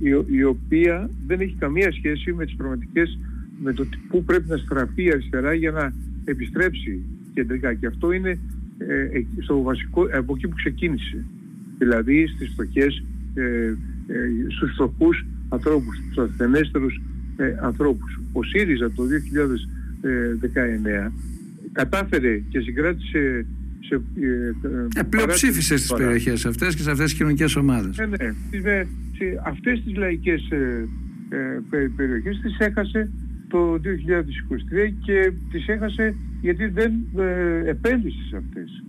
η, 0.01 0.35
η 0.37 0.43
οποία 0.43 1.09
δεν 1.27 1.39
έχει 1.39 1.55
καμία 1.59 1.91
σχέση 1.91 2.33
με 2.33 2.45
τις 2.45 2.55
πραγματικές, 2.55 3.19
με 3.61 3.73
το 3.73 3.85
πού 4.09 4.23
πρέπει 4.23 4.49
να 4.49 4.57
στραφεί 4.57 5.03
η 5.03 5.11
αριστερά 5.11 5.53
για 5.53 5.71
να 5.71 5.93
επιστρέψει 6.25 7.01
κεντρικά. 7.33 7.73
Και 7.73 7.87
αυτό 7.87 8.11
είναι 8.11 8.39
ε, 8.87 9.21
στο 9.41 9.61
βασικό, 9.61 10.07
από 10.13 10.33
εκεί 10.35 10.47
που 10.47 10.55
ξεκίνησε. 10.55 11.25
Δηλαδή 11.77 12.27
στις 12.27 12.49
φτωχές, 12.49 13.03
ε, 13.33 13.43
ε, 13.43 13.75
στους 14.47 14.71
φτωχούς 14.71 15.25
ανθρώπους, 15.49 15.97
στους 15.97 16.17
ασθενέστερους 16.17 17.01
ε, 17.37 17.55
ανθρώπους. 17.61 18.19
Ο 18.31 18.43
ΣΥΡΙΖΑ 18.43 18.91
το 18.91 19.05
2019 19.05 21.11
κατάφερε 21.71 22.41
και 22.49 22.59
συγκράτησε 22.59 23.45
σε, 23.79 24.01
ε, 24.95 24.99
ε, 24.99 25.03
πλειοψήφισε 25.03 25.77
στις 25.77 25.93
περιοχές 25.93 26.45
αυτές 26.45 26.75
και 26.75 26.81
σε 26.81 26.91
αυτές 26.91 27.05
τις 27.05 27.17
κοινωνικές 27.17 27.55
ομάδες. 27.55 27.97
Ναι, 27.97 28.05
ναι. 28.61 28.85
Σε 29.17 29.41
αυτές 29.45 29.83
τις 29.83 29.95
λαϊκές 29.95 30.49
ε, 30.49 30.87
ε, 31.29 31.59
περιοχές 31.95 32.39
τις 32.39 32.57
έχασε 32.59 33.09
το 33.47 33.73
2023 33.73 34.93
και 35.05 35.31
τις 35.51 35.67
έχασε 35.67 36.15
γιατί 36.41 36.67
δεν 36.67 36.93
ε, 37.17 37.69
επένδυσε 37.69 38.23
σε 38.29 38.37
αυτές. 38.37 38.83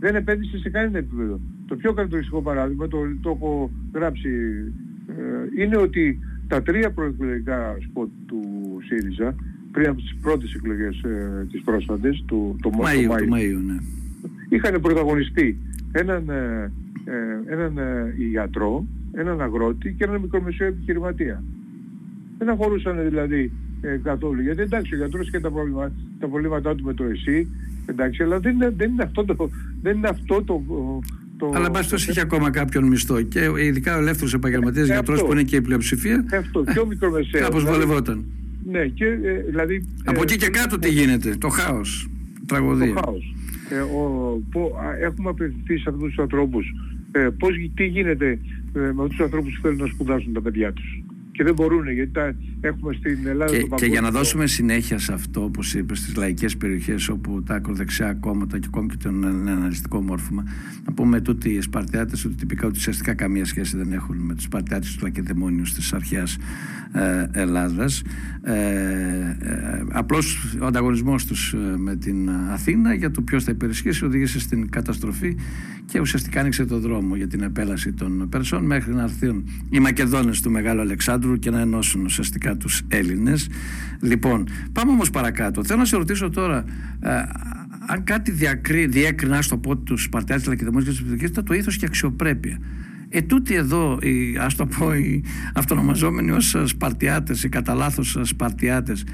Δεν 0.00 0.14
επένδυσε 0.14 0.58
σε 0.58 0.70
κανένα 0.70 0.98
επίπεδο. 0.98 1.40
Το 1.66 1.76
πιο 1.76 1.92
χαρακτηριστικό 1.92 2.42
παράδειγμα, 2.42 2.88
το, 2.88 2.98
το 3.20 3.30
έχω 3.30 3.70
γράψει, 3.94 4.28
ε, 5.06 5.62
είναι 5.62 5.76
ότι 5.76 6.18
τα 6.48 6.62
τρία 6.62 6.90
προεκλογικά 6.90 7.76
σποτ 7.80 8.08
του 8.26 8.42
ΣΥΡΙΖΑ, 8.86 9.34
πριν 9.72 9.88
από 9.88 10.00
τις 10.00 10.16
πρώτες 10.22 10.54
εκλογές 10.54 11.02
ε, 11.02 11.46
τις 11.50 11.62
πρόσφατες, 11.62 12.24
του, 12.26 12.56
το, 12.62 12.70
Μαΐου, 12.74 13.10
Μαΐου, 13.10 13.62
ναι. 13.66 13.76
είχαν 14.48 14.80
πρωταγωνιστεί 14.80 15.58
έναν, 15.92 16.28
ε, 16.28 16.72
ε, 17.04 17.52
έναν 17.52 17.78
ε, 17.78 18.14
ιατρό, 18.32 18.86
έναν 19.12 19.40
αγρότη 19.40 19.92
και 19.92 20.04
έναν 20.04 20.20
μικρομεσαίο 20.20 20.66
επιχειρηματία. 20.66 21.42
Δεν 22.38 22.48
αφορούσαν 22.48 23.08
δηλαδή 23.08 23.52
ε, 23.80 24.00
καθόλου. 24.02 24.40
Γιατί 24.42 24.62
εντάξει, 24.62 24.94
ο 24.94 24.96
γιατρός 24.96 25.30
και 25.30 25.40
τα, 25.40 25.50
προβλήμα, 25.50 25.92
τα 26.18 26.26
προβλήματά 26.26 26.74
του 26.74 26.84
με 26.84 26.94
το 26.94 27.04
εσύ, 27.04 27.48
εντάξει, 27.86 28.22
αλλά 28.22 28.40
δεν 28.40 28.54
είναι, 28.54 28.72
δεν 28.76 28.90
είναι 28.90 29.02
αυτό 29.02 29.24
το... 29.24 29.50
Δεν 29.82 29.96
είναι 29.96 30.08
αυτό 30.08 30.42
το, 30.42 30.62
το... 31.36 31.50
Αλλά 31.54 31.70
μπας 31.70 31.88
τόσο 31.88 32.10
είχε 32.10 32.20
ακόμα 32.20 32.50
κάποιον 32.50 32.84
μισθό 32.84 33.22
και 33.22 33.50
ειδικά 33.58 33.96
ο 33.96 33.98
ελεύθερος 33.98 34.34
επαγγελματίας 34.34 34.88
ε, 34.88 34.92
γιατρός 34.92 35.24
που 35.24 35.32
είναι 35.32 35.42
και 35.42 35.56
η 35.56 35.60
πλειοψηφία. 35.60 36.24
Αυτό, 36.32 36.64
και 36.72 36.78
ο 36.78 36.86
μικρομεσαίος. 36.86 37.44
Κάπως 37.44 37.62
δηλαδή, 37.62 37.80
βολευόταν. 37.80 38.24
Ναι, 38.64 38.86
και 38.86 39.04
ε, 39.04 39.42
δηλαδή... 39.48 39.84
Από 40.04 40.22
εκεί 40.22 40.36
και 40.36 40.48
κάτω 40.48 40.78
τι 40.78 40.90
γίνεται, 40.90 41.36
το 41.38 41.48
χάος, 41.48 42.10
τραγωδία. 42.46 42.94
Το 42.94 43.00
χάος. 43.04 43.34
Ε, 43.70 43.80
ο, 43.80 44.42
που, 44.50 44.72
έχουμε 45.00 45.28
απευθυνθεί 45.28 45.78
σε 45.78 45.88
αυτούς 45.88 46.08
τους 46.08 46.18
ανθρώπους. 46.18 46.74
Ε, 47.12 47.28
πώς, 47.38 47.50
τι 47.74 47.84
γίνεται 47.84 48.38
ε, 48.72 48.80
με 48.80 48.88
αυτούς 48.88 49.08
τους 49.08 49.20
ανθρώπους 49.20 49.54
που 49.54 49.60
θέλουν 49.62 49.78
να 49.78 49.86
σπουδάσουν 49.86 50.32
τα 50.32 50.40
παιδιά 50.40 50.72
τους; 50.72 51.02
Και 51.40 51.46
δεν 51.46 51.54
μπορούν 51.54 51.90
γιατί 51.90 52.10
τα 52.10 52.34
έχουμε 52.60 52.92
στην 52.92 53.26
Ελλάδα. 53.26 53.56
Και, 53.56 53.68
και 53.74 53.86
για 53.86 54.00
να 54.00 54.10
δώσουμε 54.10 54.46
συνέχεια 54.46 54.98
σε 54.98 55.12
αυτό, 55.12 55.44
όπως 55.44 55.74
είπες, 55.74 55.98
στις 55.98 56.16
λαϊκές 56.16 56.56
περιοχές 56.56 57.08
όπου 57.08 57.42
τα 57.42 57.54
ακροδεξιά 57.54 58.14
κόμματα 58.14 58.58
και 58.58 58.66
ακόμη 58.72 58.88
και 58.88 58.96
το 59.02 59.08
αναλυτικό 59.08 60.00
μόρφωμα, 60.00 60.44
να 60.86 60.92
πούμε 60.92 61.22
ότι 61.28 61.50
οι 61.50 61.60
Σπαρτιάτες 61.60 62.24
ότι 62.24 62.34
τυπικά 62.34 62.66
ότι 62.66 62.76
ουσιαστικά 62.78 63.14
καμία 63.14 63.44
σχέση 63.44 63.76
δεν 63.76 63.92
έχουν 63.92 64.16
με 64.16 64.34
τους 64.34 64.44
Σπαρτιάτες 64.44 64.96
του 64.96 65.04
Λακεδαιμόνιους 65.04 65.74
της 65.74 65.92
αρχαίας 65.92 66.36
ε, 66.92 67.26
Ελλάδας. 67.32 68.02
Ε, 68.42 68.52
ε, 68.52 69.84
Απλώς 69.92 70.56
ο 70.60 70.66
ανταγωνισμός 70.66 71.26
τους 71.26 71.52
ε, 71.52 71.76
με 71.76 71.96
την 71.96 72.30
Αθήνα 72.30 72.94
για 72.94 73.10
το 73.10 73.22
ποιος 73.22 73.44
θα 73.44 73.50
υπερισχύσει 73.50 74.04
οδήγησε 74.04 74.40
στην 74.40 74.70
καταστροφή 74.70 75.36
και 75.84 76.00
ουσιαστικά 76.00 76.40
άνοιξε 76.40 76.64
το 76.64 76.78
δρόμο 76.78 77.16
για 77.16 77.26
την 77.26 77.42
επέλαση 77.42 77.92
των 77.92 78.28
Περσών 78.28 78.64
μέχρι 78.64 78.94
να 78.94 79.02
έρθουν 79.02 79.48
οι 79.70 79.80
Μακεδόνες 79.80 80.40
του 80.40 80.50
Μεγάλου 80.50 80.80
Αλεξάνδρου 80.80 81.29
και 81.38 81.50
να 81.50 81.60
ενώσουν 81.60 82.04
ουσιαστικά 82.04 82.56
τους 82.56 82.82
Έλληνες. 82.88 83.48
Λοιπόν, 84.00 84.48
πάμε 84.72 84.90
όμως 84.90 85.10
παρακάτω. 85.10 85.64
Θέλω 85.64 85.78
να 85.78 85.84
σε 85.84 85.96
ρωτήσω 85.96 86.30
τώρα, 86.30 86.64
ε, 87.00 87.10
αν 87.86 88.04
κάτι 88.04 88.30
διακρί, 88.30 88.86
διέκρινα 88.86 89.42
στο 89.42 89.58
πω 89.58 89.76
τους 89.76 90.02
Σπαρτιάτες, 90.02 90.46
Λακεδαιμόνε 90.46 90.84
και 90.84 90.90
τους 90.90 91.22
ήταν 91.22 91.44
το 91.44 91.54
ήθος 91.54 91.76
και 91.76 91.86
αξιοπρέπεια. 91.86 92.58
Ε, 93.08 93.22
τούτοι 93.22 93.54
εδώ, 93.54 93.98
οι, 94.02 94.36
ας 94.40 94.54
το 94.54 94.66
πω, 94.66 94.94
οι 94.94 95.24
αυτονομαζόμενοι 95.54 96.30
ως 96.30 96.56
Σπαρτιάτες, 96.64 97.44
οι 97.44 97.48
κατά 97.48 97.74
λάθος 97.74 98.18
Σπαρτιάτες, 98.22 99.04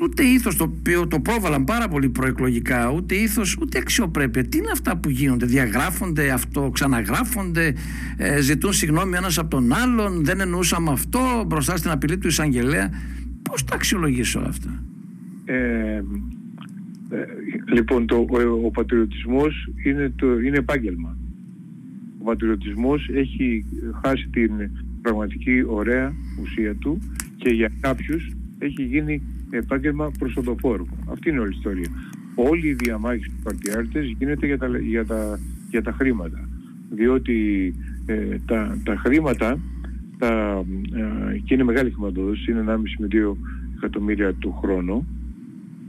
ούτε 0.00 0.22
ήθος 0.22 0.56
το 0.56 0.64
οποίο 0.64 1.06
το 1.06 1.20
πρόβαλαν 1.20 1.64
πάρα 1.64 1.88
πολύ 1.88 2.08
προεκλογικά, 2.08 2.90
ούτε 2.90 3.14
ήθος, 3.14 3.56
ούτε 3.60 3.78
αξιοπρέπεια. 3.78 4.44
Τι 4.44 4.58
είναι 4.58 4.70
αυτά 4.72 4.96
που 4.96 5.10
γίνονται, 5.10 5.46
διαγράφονται, 5.46 6.30
αυτό 6.30 6.70
ξαναγράφονται, 6.72 7.74
ε, 8.16 8.40
ζητούν 8.40 8.72
συγγνώμη 8.72 9.16
ένας 9.16 9.38
από 9.38 9.50
τον 9.50 9.72
άλλον, 9.72 10.24
δεν 10.24 10.40
εννοούσαμε 10.40 10.90
αυτό 10.90 11.44
μπροστά 11.46 11.76
στην 11.76 11.90
απειλή 11.90 12.18
του 12.18 12.26
εισαγγελέα. 12.26 12.90
Πώς 13.42 13.64
τα 13.64 13.74
αξιολογείς 13.74 14.34
όλα 14.34 14.48
αυτά; 14.48 14.82
Ε, 15.44 15.54
ε, 15.54 16.02
λοιπόν, 17.72 18.06
το, 18.06 18.16
ο, 18.16 18.66
ο 18.66 18.70
πατριωτισμός 18.70 19.68
είναι, 19.84 20.12
το, 20.16 20.40
είναι 20.40 20.56
επάγγελμα. 20.56 21.16
Ο 22.20 22.24
πατριωτισμός 22.24 23.08
έχει 23.12 23.64
χάσει 24.04 24.28
την 24.32 24.50
πραγματική 25.02 25.64
ωραία 25.66 26.12
ουσία 26.42 26.74
του 26.74 26.98
και 27.36 27.48
για 27.48 27.70
κάποιους 27.80 28.30
έχει 28.58 28.82
γίνει 28.82 29.22
επάγγελμα 29.50 30.10
προσοδοφόρου. 30.18 30.86
Αυτή 31.10 31.30
είναι 31.30 31.40
όλη 31.40 31.52
η 31.52 31.56
ιστορία. 31.56 31.88
Όλη 32.34 32.68
η 32.68 32.72
διαμάχη 32.72 33.24
στους 33.24 33.42
παρτιάρτες 33.42 34.14
γίνεται 34.18 34.46
για 34.46 34.58
τα, 34.58 34.78
για 34.78 35.06
τα, 35.06 35.38
για 35.70 35.82
τα 35.82 35.92
χρήματα. 35.92 36.48
Διότι 36.90 37.74
ε, 38.06 38.36
τα, 38.46 38.78
τα 38.84 38.96
χρήματα 38.96 39.58
τα, 40.18 40.64
ε, 40.94 41.38
και 41.38 41.54
είναι 41.54 41.64
μεγάλη 41.64 41.90
χρηματοδότηση, 41.90 42.50
είναι 42.50 42.64
1,5 42.66 42.76
με 42.98 43.08
2 43.10 43.36
εκατομμύρια 43.76 44.34
του 44.34 44.52
χρόνου, 44.52 45.06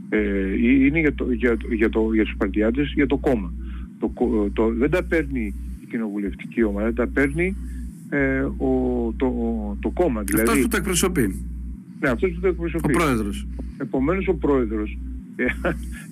ε, 0.08 0.54
είναι 0.84 0.98
για, 0.98 1.14
το, 1.14 1.32
για, 1.32 1.56
για, 1.72 1.88
το, 1.88 2.12
για 2.12 2.24
τους 2.24 2.34
παρτιάρτες, 2.36 2.92
για 2.94 3.06
το 3.06 3.16
κόμμα. 3.16 3.52
Το, 3.98 4.12
το, 4.52 4.72
δεν 4.72 4.90
τα 4.90 5.02
παίρνει 5.02 5.54
η 5.80 5.86
κοινοβουλευτική 5.90 6.62
ομάδα, 6.62 6.92
τα 6.92 7.06
παίρνει 7.06 7.56
ε, 8.08 8.40
ο, 8.40 9.12
το, 9.16 9.32
το 9.80 9.90
κόμμα. 9.90 10.22
Δηλαδή, 10.22 10.48
Αυτός 10.48 10.62
που 10.62 10.68
το 10.68 10.76
εκπροσωπεί. 10.76 11.44
Ναι, 12.00 12.08
αυτός 12.08 12.30
που 12.34 12.40
το 12.40 12.48
εκπροσωπεί. 12.48 12.94
Ο 12.94 12.98
πρόεδρος. 12.98 13.46
Επομένως 13.78 14.28
ο 14.28 14.34
πρόεδρος, 14.34 14.98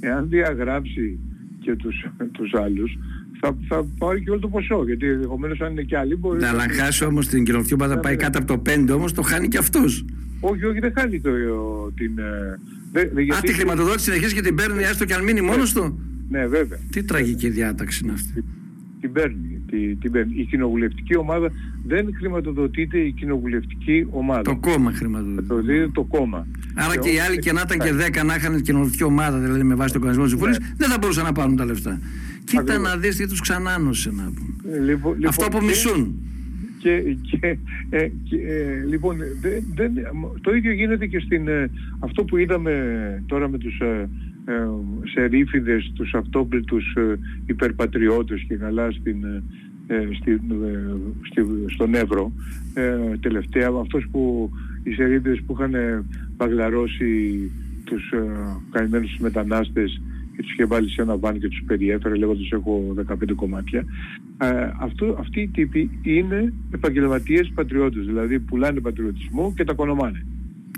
εάν 0.01 0.29
διαγράψει 0.29 1.19
και 1.61 1.77
τους, 1.77 2.07
τους 2.33 2.55
άλλους, 2.55 2.99
θα, 3.41 3.57
θα 3.69 3.87
πάρει 3.99 4.23
και 4.23 4.31
όλο 4.31 4.39
το 4.39 4.49
ποσό. 4.49 4.85
Γιατί 4.87 5.07
ενδεχομένω 5.07 5.55
αν 5.59 5.71
είναι 5.71 5.83
και 5.83 5.97
άλλοι 5.97 6.17
μπορεί. 6.17 6.39
Ναι, 6.39 6.47
αλλά 6.47 6.63
αν 6.63 6.71
χάσει 6.71 7.05
όμως 7.05 7.27
την 7.27 7.45
κοινωνική 7.45 7.75
ομάδα, 7.75 7.95
ναι, 7.95 8.01
πάει 8.01 8.15
ναι. 8.15 8.23
κάτω 8.23 8.39
από 8.39 8.47
το 8.47 8.63
5 8.71 8.95
όμως, 8.95 9.13
το 9.13 9.23
χάνει 9.23 9.49
και 9.49 9.59
αυτός. 9.59 10.05
Όχι, 10.41 10.65
όχι, 10.65 10.79
δεν 10.79 10.93
χάνει 10.97 11.21
το, 11.21 11.31
την. 11.95 12.19
Ε, 12.19 12.59
δε, 12.93 13.09
δε, 13.13 13.23
γιατί... 13.23 13.39
Α, 13.39 13.43
τη 13.43 13.53
χρηματοδότηση 13.53 14.05
συνεχίζει 14.05 14.35
και 14.35 14.41
την 14.41 14.55
παίρνει, 14.55 14.83
έστω 14.83 15.05
και 15.05 15.15
αν 15.15 15.25
μείνει 15.25 15.41
μόνος 15.41 15.73
του; 15.73 16.01
Ναι, 16.29 16.47
βέβαια. 16.47 16.79
Τι 16.91 17.05
τραγική 17.05 17.49
διάταξη 17.49 18.01
είναι 18.05 18.13
αυτή. 18.13 18.45
Την 19.01 19.13
παίρνει 19.13 19.59
την 20.01 20.13
παίρνει. 20.13 20.33
Η 20.37 20.45
κοινοβουλευτική 20.45 21.17
ομάδα 21.17 21.51
δεν 21.87 22.09
χρηματοδοτείται 22.19 22.99
η 22.99 23.13
κοινοβουλευτική 23.13 24.07
ομάδα. 24.11 24.43
Το 24.43 24.57
κόμμα 24.57 24.93
χρηματοδοτείται. 24.93 25.89
το 25.93 26.03
κόμμα. 26.03 26.47
Άρα 26.75 26.97
και, 26.97 27.09
οι 27.09 27.19
άλλοι 27.19 27.39
και 27.39 27.53
να 27.53 27.63
ήταν 27.65 27.79
και 27.79 28.21
10 28.21 28.27
να 28.27 28.35
είχαν 28.35 28.55
την 28.55 28.65
κοινοβουλευτική 28.65 29.05
ομάδα, 29.05 29.39
δηλαδή 29.39 29.63
με 29.63 29.75
βάση 29.75 29.93
τον 29.93 30.01
κανονισμό 30.01 30.25
της 30.25 30.35
Βουλή, 30.35 30.51
ναι. 30.51 30.75
δεν 30.77 30.89
θα 30.89 30.99
μπορούσαν 31.01 31.25
να 31.25 31.33
πάρουν 31.33 31.57
τα 31.57 31.65
λεφτά. 31.65 32.01
Κοίτα 32.45 32.79
να 32.79 32.97
δεις 32.97 33.17
τι 33.17 33.29
τους 33.29 33.41
ξανάνωσε 33.41 34.11
να 34.11 34.23
πούμε. 34.23 34.77
Ε, 34.77 34.81
λοιπόν, 34.81 35.13
λοιπόν, 35.15 35.29
Αυτό 35.29 35.49
που 35.49 35.65
μισούν. 35.65 36.23
Και, 36.79 37.03
και, 37.31 37.59
ε, 37.91 38.09
και 38.25 38.37
ε, 38.37 38.85
λοιπόν, 38.89 39.17
δεν, 39.41 39.65
δεν, 39.75 39.93
το 40.41 40.55
ίδιο 40.55 40.73
γίνεται 40.73 41.07
και 41.07 41.21
στην, 41.21 41.49
ε, 41.49 41.71
αυτό 41.99 42.25
που 42.25 42.37
είδαμε 42.37 42.73
τώρα 43.27 43.49
με 43.49 43.59
τους 43.59 43.81
ε, 43.81 43.87
ε, 43.87 44.09
σερίφιδες, 45.15 45.93
τους 45.95 46.15
αυτόπλητους 46.15 46.95
ε, 46.97 47.19
υπερπατριώτες 47.47 48.45
και 48.49 48.57
καλά 48.57 48.91
στην, 48.91 49.25
ε, 49.87 50.09
στη, 50.21 50.41
στη, 51.31 51.47
στον 51.67 51.95
Εύρο. 51.95 52.33
Τελευταία 53.21 53.71
αυτός 53.81 54.07
που 54.11 54.51
οι 54.83 54.91
σερίφιδες 54.93 55.43
που 55.47 55.53
είχαν 55.53 56.05
παγλαρώσει 56.37 57.51
τους 57.85 58.13
καημένους 58.71 59.17
μετανάστες 59.19 60.01
και 60.37 60.43
τους 60.43 60.53
είχε 60.53 60.65
βάλει 60.65 60.91
σε 60.91 61.03
ένα 61.03 61.17
βάν 61.17 61.39
και 61.39 61.49
τους 61.49 61.63
περιέφερε 61.67 62.15
λέγοντας 62.15 62.51
έχω 62.51 62.95
15 63.09 63.33
κομμάτια. 63.35 63.85
Αυτό, 64.81 65.17
αυτοί 65.19 65.41
οι 65.41 65.49
τύποι 65.49 65.91
είναι 66.03 66.53
επαγγελματίες 66.71 67.51
πατριώτες 67.55 68.07
δηλαδή 68.07 68.39
πουλάνε 68.39 68.81
πατριωτισμό 68.81 69.53
και 69.57 69.65
τα 69.65 69.73
κονομάνε 69.73 70.25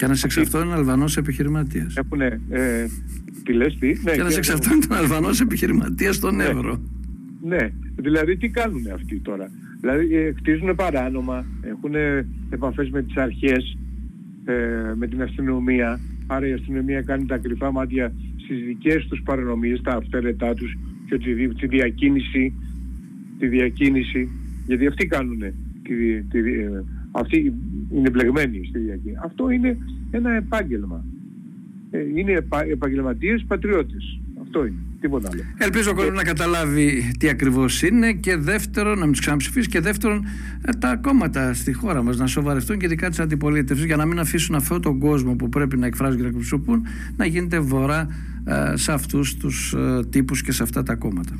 και 0.01 0.07
ένα 0.07 0.17
εξ 0.25 0.37
αυτών 0.37 0.65
είναι 0.65 0.75
Αλβανό 0.75 1.05
επιχειρηματίας. 1.17 1.97
Έχουν. 1.97 2.21
Ε, 2.21 2.39
τι 3.45 3.53
λες, 3.53 3.77
τι; 3.79 3.87
Ναι, 3.87 4.13
και 4.13 4.21
ένα 4.21 4.35
εξ 4.37 4.51
αυτών 4.51 4.73
είναι 4.73 4.97
Αλβανό 4.97 5.29
επιχειρηματίας 5.43 6.17
στον 6.17 6.37
ναι. 6.37 6.45
Εύρο. 6.45 6.81
Ναι, 7.43 7.69
δηλαδή 7.97 8.37
τι 8.37 8.49
κάνουν 8.49 8.83
αυτοί 8.95 9.19
τώρα; 9.19 9.51
Δηλαδή 9.81 10.17
ε, 10.17 10.33
κτίζουν 10.33 10.75
παράνομα, 10.75 11.45
έχουν 11.61 11.95
επαφές 12.51 12.91
με 12.91 13.03
τις 13.03 13.17
αρχές, 13.17 13.79
ε, 14.45 14.55
με 14.95 15.07
την 15.07 15.23
αστυνομία. 15.23 16.01
Άρα 16.27 16.47
η 16.47 16.53
αστυνομία 16.53 17.03
κάνει 17.03 17.27
τα 17.27 17.39
κρυφά 17.39 17.73
μάτια 17.73 18.13
στις 18.37 18.65
δικές 18.67 19.07
τους 19.07 19.23
παρανομίες, 19.25 19.81
τα 19.83 19.93
αυθαίρετά 19.93 20.55
τους 20.55 20.79
και 21.09 21.19
τη, 21.19 21.49
τη 21.55 21.67
διακίνηση. 21.67 22.55
Τη 23.39 23.47
διακίνηση 23.47 24.29
γιατί 24.67 24.87
αυτοί 24.87 25.07
κάνουν 25.07 25.39
τη, 25.83 26.23
τη, 26.23 26.39
ε, 26.39 26.85
αυτοί 27.11 27.55
είναι 27.95 28.11
μπλεγμένοι 28.11 28.65
στη 28.69 28.79
διακίνηση. 28.79 29.21
Αυτό 29.25 29.51
είναι 29.51 29.79
ένα 30.11 30.31
επάγγελμα. 30.31 31.05
Ε, 31.91 31.99
είναι 32.15 32.33
επα, 32.33 32.65
επαγγελματίες 32.65 33.45
πατριώτες. 33.47 34.21
Αυτό 34.43 34.67
είναι. 34.67 34.77
Τίποτα 35.01 35.29
άλλο. 35.33 35.43
Ελπίζω 35.59 35.91
ο 35.91 35.95
κόσμος 35.95 36.15
να 36.15 36.23
καταλάβει 36.23 37.13
τι 37.19 37.29
ακριβώς 37.29 37.83
είναι 37.83 38.13
και 38.13 38.37
δεύτερον 38.37 38.99
να 38.99 39.05
μην 39.05 39.11
τους 39.11 39.21
ξαναψηφίσει 39.21 39.69
και 39.69 39.81
δεύτερον 39.81 40.25
ε, 40.63 40.73
τα 40.73 40.97
κόμματα 40.97 41.55
στη 41.55 41.73
χώρα 41.73 42.03
μας 42.03 42.19
να 42.19 42.27
σοβαρευτούν 42.27 42.79
και 42.79 42.87
ειδικά 42.87 43.09
της 43.09 43.19
αντιπολίτευσης 43.19 43.87
για 43.87 43.97
να 43.97 44.07
μην 44.07 44.19
αφήσουν 44.19 44.55
αυτόν 44.55 44.83
τον 44.83 44.99
κόσμο 44.99 45.37
που 45.37 45.49
πρέπει 45.49 45.77
να 45.77 45.87
εκφράζουν 45.87 46.17
και 46.17 46.23
να 46.23 46.29
εκπροσωπούν 46.29 46.87
να 47.17 47.27
γίνεται 47.27 47.59
βορρά 47.59 48.09
ε, 48.45 48.77
σε 48.77 48.93
αυτούς 48.93 49.37
τους 49.37 49.75
τύπους 50.11 50.43
και 50.43 50.53
σε 50.53 50.63
αυτά 50.63 50.83
τα 50.83 50.95
κόμματα. 50.95 51.35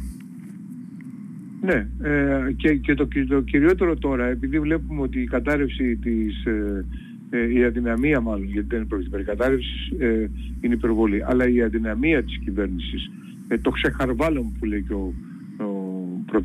Ναι, 1.61 1.89
ε, 2.03 2.53
και, 2.57 2.75
και 2.75 2.95
το, 2.95 3.09
το 3.29 3.41
κυριότερο 3.41 3.97
τώρα, 3.97 4.27
επειδή 4.27 4.61
βλέπουμε 4.61 5.03
ότι 5.03 5.21
η 5.21 5.27
κατάρρευση 5.27 5.97
της, 5.97 6.45
ε, 6.45 6.85
ε, 7.31 7.53
η 7.53 7.65
αδυναμία 7.65 8.21
μάλλον, 8.21 8.45
γιατί 8.45 8.67
δεν 8.69 8.79
είναι 8.79 8.87
πρόκειται 8.87 9.23
κατάρρευσης, 9.23 9.91
ε, 9.99 10.31
είναι 10.61 10.75
υπερβολή, 10.75 11.25
αλλά 11.25 11.49
η 11.49 11.63
αδυναμία 11.63 12.23
της 12.23 12.39
κυβέρνησης, 12.45 13.11
ε, 13.49 13.59
το 13.59 13.71
ξεχαρβάλωμα 13.71 14.53
που 14.59 14.65
λέει 14.65 14.85
και 14.89 14.93
ο, 14.93 15.15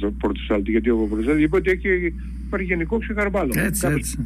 ο 0.06 0.12
Πρωτοσάλτη, 0.17 0.71
γιατί 0.71 0.89
ο 0.89 1.08
Πρωτοσάλτης 1.10 1.43
είπε 1.43 1.56
ότι 1.56 1.69
έχει, 1.69 2.13
υπάρχει 2.45 2.65
γενικό 2.65 2.97
ξεχαρβάλωμα. 2.97 3.62
Έτσι, 3.62 3.88
έτσι. 3.88 4.25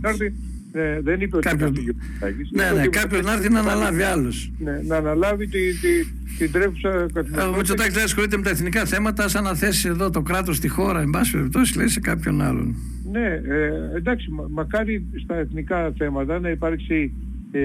Ε, 0.71 1.01
δεν 1.01 1.21
είπε 1.21 1.35
ότι 1.35 1.47
Κάποιο... 1.47 1.67
θα 1.67 1.73
φύγει 1.73 1.89
ο 1.89 1.93
Μητσοτάκης. 1.97 2.49
Ναι, 2.51 2.81
ναι, 2.81 2.87
κάποιος 2.87 3.21
να 3.21 3.33
έρθει 3.33 3.49
να 3.49 3.59
αναλάβει 3.59 4.01
άλλος. 4.01 4.51
Ναι, 4.59 4.81
να 4.87 4.95
αναλάβει 4.95 5.47
τη, 5.47 5.59
τη, 5.59 5.89
την 6.37 6.51
τρέχουσα 6.51 6.89
καθημερινότητα. 6.89 7.49
Ο 7.49 7.55
Μητσοτάκης 7.55 7.93
δεν 7.93 8.03
ασχολείται 8.03 8.37
με 8.37 8.43
τα 8.43 8.49
εθνικά 8.49 8.85
θέματα, 8.85 9.27
σαν 9.27 9.43
να 9.43 9.55
θέσει 9.55 9.87
εδώ 9.87 10.09
το 10.09 10.21
κράτος 10.21 10.55
στη 10.55 10.67
χώρα, 10.67 11.01
εν 11.01 11.09
πάση 11.09 11.31
περιπτώσει, 11.31 11.77
λέει 11.77 11.87
σε 11.87 11.99
κάποιον 11.99 12.41
άλλον. 12.41 12.75
Ναι, 13.11 13.41
ε, 13.53 13.71
εντάξει, 13.95 14.31
μα, 14.31 14.47
μακάρι 14.49 15.05
στα 15.23 15.35
εθνικά 15.35 15.93
θέματα 15.97 16.39
να, 16.39 16.49
υπάρξει, 16.49 17.13
ε, 17.51 17.59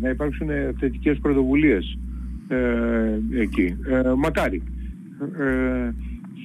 να 0.00 0.08
υπάρξουν 0.08 0.48
θετικές 0.78 1.18
πρωτοβουλίες 1.18 1.98
ε, 2.48 3.40
εκεί. 3.40 3.76
Ε, 3.86 4.12
μακάρι. 4.16 4.62
Ε, 5.38 5.90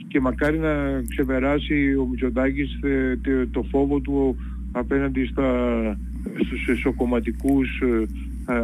και 0.08 0.20
μακάρι 0.20 0.58
να 0.58 1.02
ξεπεράσει 1.10 1.96
ο 1.96 2.06
Μητσοτάκης 2.06 2.80
ε, 2.82 3.18
το 3.52 3.66
φόβο 3.72 4.00
του 4.00 4.36
απέναντι 4.72 5.26
στα, 5.26 5.98
στους 6.46 6.68
εσωκομματικούς 6.68 7.82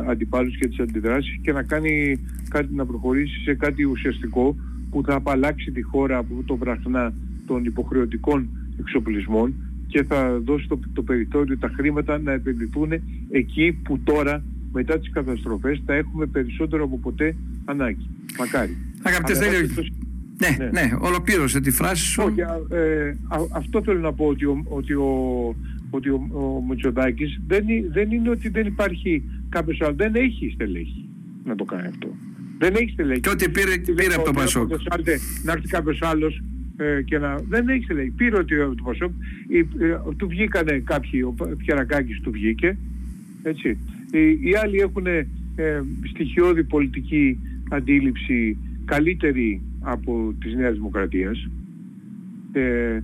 αντιπάλους 0.07 0.57
και 0.57 0.67
τις 0.67 0.79
αντιδράσεις 0.79 1.39
και 1.41 1.51
να 1.51 1.63
κάνει 1.63 2.19
κάτι, 2.49 2.73
να 2.73 2.85
προχωρήσει 2.85 3.39
σε 3.39 3.53
κάτι 3.53 3.83
ουσιαστικό 3.83 4.55
που 4.89 5.03
θα 5.05 5.15
απαλλάξει 5.15 5.71
τη 5.71 5.81
χώρα 5.81 6.17
από 6.17 6.43
το 6.45 6.55
βραχνά 6.55 7.13
των 7.47 7.65
υποχρεωτικών 7.65 8.49
εξοπλισμών 8.79 9.53
και 9.87 10.03
θα 10.03 10.39
δώσει 10.43 10.67
το, 10.67 10.79
το 10.93 11.01
περιθώριο 11.01 11.57
τα 11.57 11.71
χρήματα 11.75 12.19
να 12.19 12.31
επενδυθούν 12.31 12.91
εκεί 13.29 13.79
που 13.83 13.99
τώρα 13.99 14.43
μετά 14.71 14.99
τις 14.99 15.11
καταστροφές 15.11 15.81
θα 15.85 15.93
έχουμε 15.93 16.25
περισσότερο 16.25 16.83
από 16.83 16.97
ποτέ 16.97 17.35
ανάγκη. 17.65 18.09
Μακάρι. 18.39 18.77
Αγαπητές 19.01 19.37
Στέλιο, 19.37 19.67
ναι, 20.37 20.65
ναι, 20.65 20.81
ναι, 20.81 20.91
ολοκλήρωσε 20.99 21.59
τη 21.59 21.71
φράση 21.71 22.03
σου. 22.03 22.23
Όχι, 22.25 22.39
ε, 22.69 23.13
αυτό 23.51 23.81
θέλω 23.83 23.99
να 23.99 24.13
πω 24.13 24.25
ότι 24.25 24.45
ο, 24.45 24.63
ότι 24.69 24.93
ο, 24.93 25.55
ότι 25.89 26.09
ο, 26.09 26.27
ο 26.31 26.63
Μητσοτάκης 26.69 27.39
δεν, 27.47 27.65
δεν 27.91 28.11
είναι 28.11 28.29
ότι 28.29 28.49
δεν 28.49 28.65
υπάρχει 28.65 29.23
κάποιος 29.49 29.81
άλλος, 29.81 29.95
δεν 29.95 30.15
έχει 30.15 30.51
στελέχη 30.53 31.05
να 31.43 31.55
το 31.55 31.63
κάνει 31.63 31.87
αυτό. 31.87 32.15
Δεν 32.57 32.73
έχει 32.75 32.89
στελέχη. 32.89 33.19
Και 33.19 33.29
ότι 33.29 33.49
πήρε, 33.49 33.77
πήρε 33.95 34.13
από 34.13 34.25
το 34.25 34.31
Πασόκ. 34.31 34.69
Να 35.43 35.51
έρθει 35.51 35.67
κάποιος 35.67 36.01
άλλος 36.01 36.41
ε, 36.77 37.01
και 37.01 37.17
να... 37.17 37.35
Δεν 37.49 37.67
έχει 37.67 37.83
στελέχη. 37.83 38.09
Πήρε 38.09 38.37
ότι 38.37 38.55
το 38.55 38.83
Πασόκ, 38.83 39.11
ε, 39.49 39.63
του 40.17 40.27
βγήκανε 40.27 40.79
κάποιοι, 40.79 41.21
ο 41.25 41.55
Πιερακάκης 41.57 42.19
του 42.21 42.31
βγήκε, 42.31 42.77
έτσι. 43.43 43.77
Οι, 44.11 44.49
οι 44.49 44.55
άλλοι 44.63 44.77
έχουν 44.77 45.05
ε, 45.05 45.27
στοιχειώδη 46.09 46.63
πολιτική 46.63 47.39
αντίληψη 47.69 48.57
καλύτερη 48.85 49.61
από 49.79 50.33
της 50.39 50.55
Νέας 50.55 50.73
Δημοκρατίας 50.73 51.47
ε, 52.51 52.99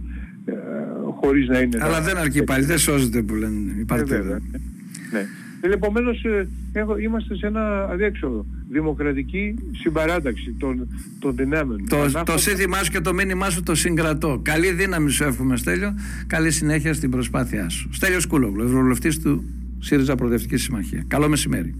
ε, 0.46 0.54
χωρίς 1.22 1.48
να 1.48 1.60
είναι... 1.60 1.78
Αλλά 1.82 2.02
δεν 2.02 2.18
αρκεί 2.18 2.44
πάλι, 2.44 2.66
δεν 2.66 2.78
σώζεται 2.78 3.22
που 3.22 3.36
λένε 3.36 3.76
οι 3.80 3.86
παρτίδες. 3.86 4.26
Ναι. 4.26 4.38
ναι. 5.12 5.74
Επομένως 5.74 6.24
ε, 6.24 6.48
είμαστε 7.04 7.36
σε 7.36 7.48
ένα 7.48 7.88
αδιέξοδο. 7.92 8.46
Δημοκρατική 8.70 9.56
συμπαράταξη 9.72 10.56
των, 10.60 10.88
των 11.20 11.36
δυνάμεων. 11.36 11.88
Το, 11.90 12.24
το 12.26 12.38
σύνθημά 12.38 12.78
σου 12.78 12.92
και 12.92 13.02
το 13.02 13.14
μήνυμά 13.14 13.50
σου 13.50 13.64
το 13.64 13.76
συγκρατώ. 13.76 14.40
Καλή 14.44 14.72
δύναμη 14.72 15.10
σου 15.10 15.24
εύχομαι 15.24 15.58
Στέλιο. 15.58 15.94
Καλή 16.28 16.52
συνέχεια 16.52 16.94
στην 16.94 17.10
προσπάθειά 17.10 17.70
σου. 17.70 17.90
Στέλιος 17.94 18.26
Κούλογλου, 18.26 18.64
Ευρωβουλευτής 18.64 19.20
του 19.20 19.44
ΣΥΡΙΖΑ 19.80 20.16
Προοδευτικής 20.16 20.64
Συμμαχίας. 20.64 21.04
Καλό 21.08 21.30
μεσημέρι. 21.30 21.76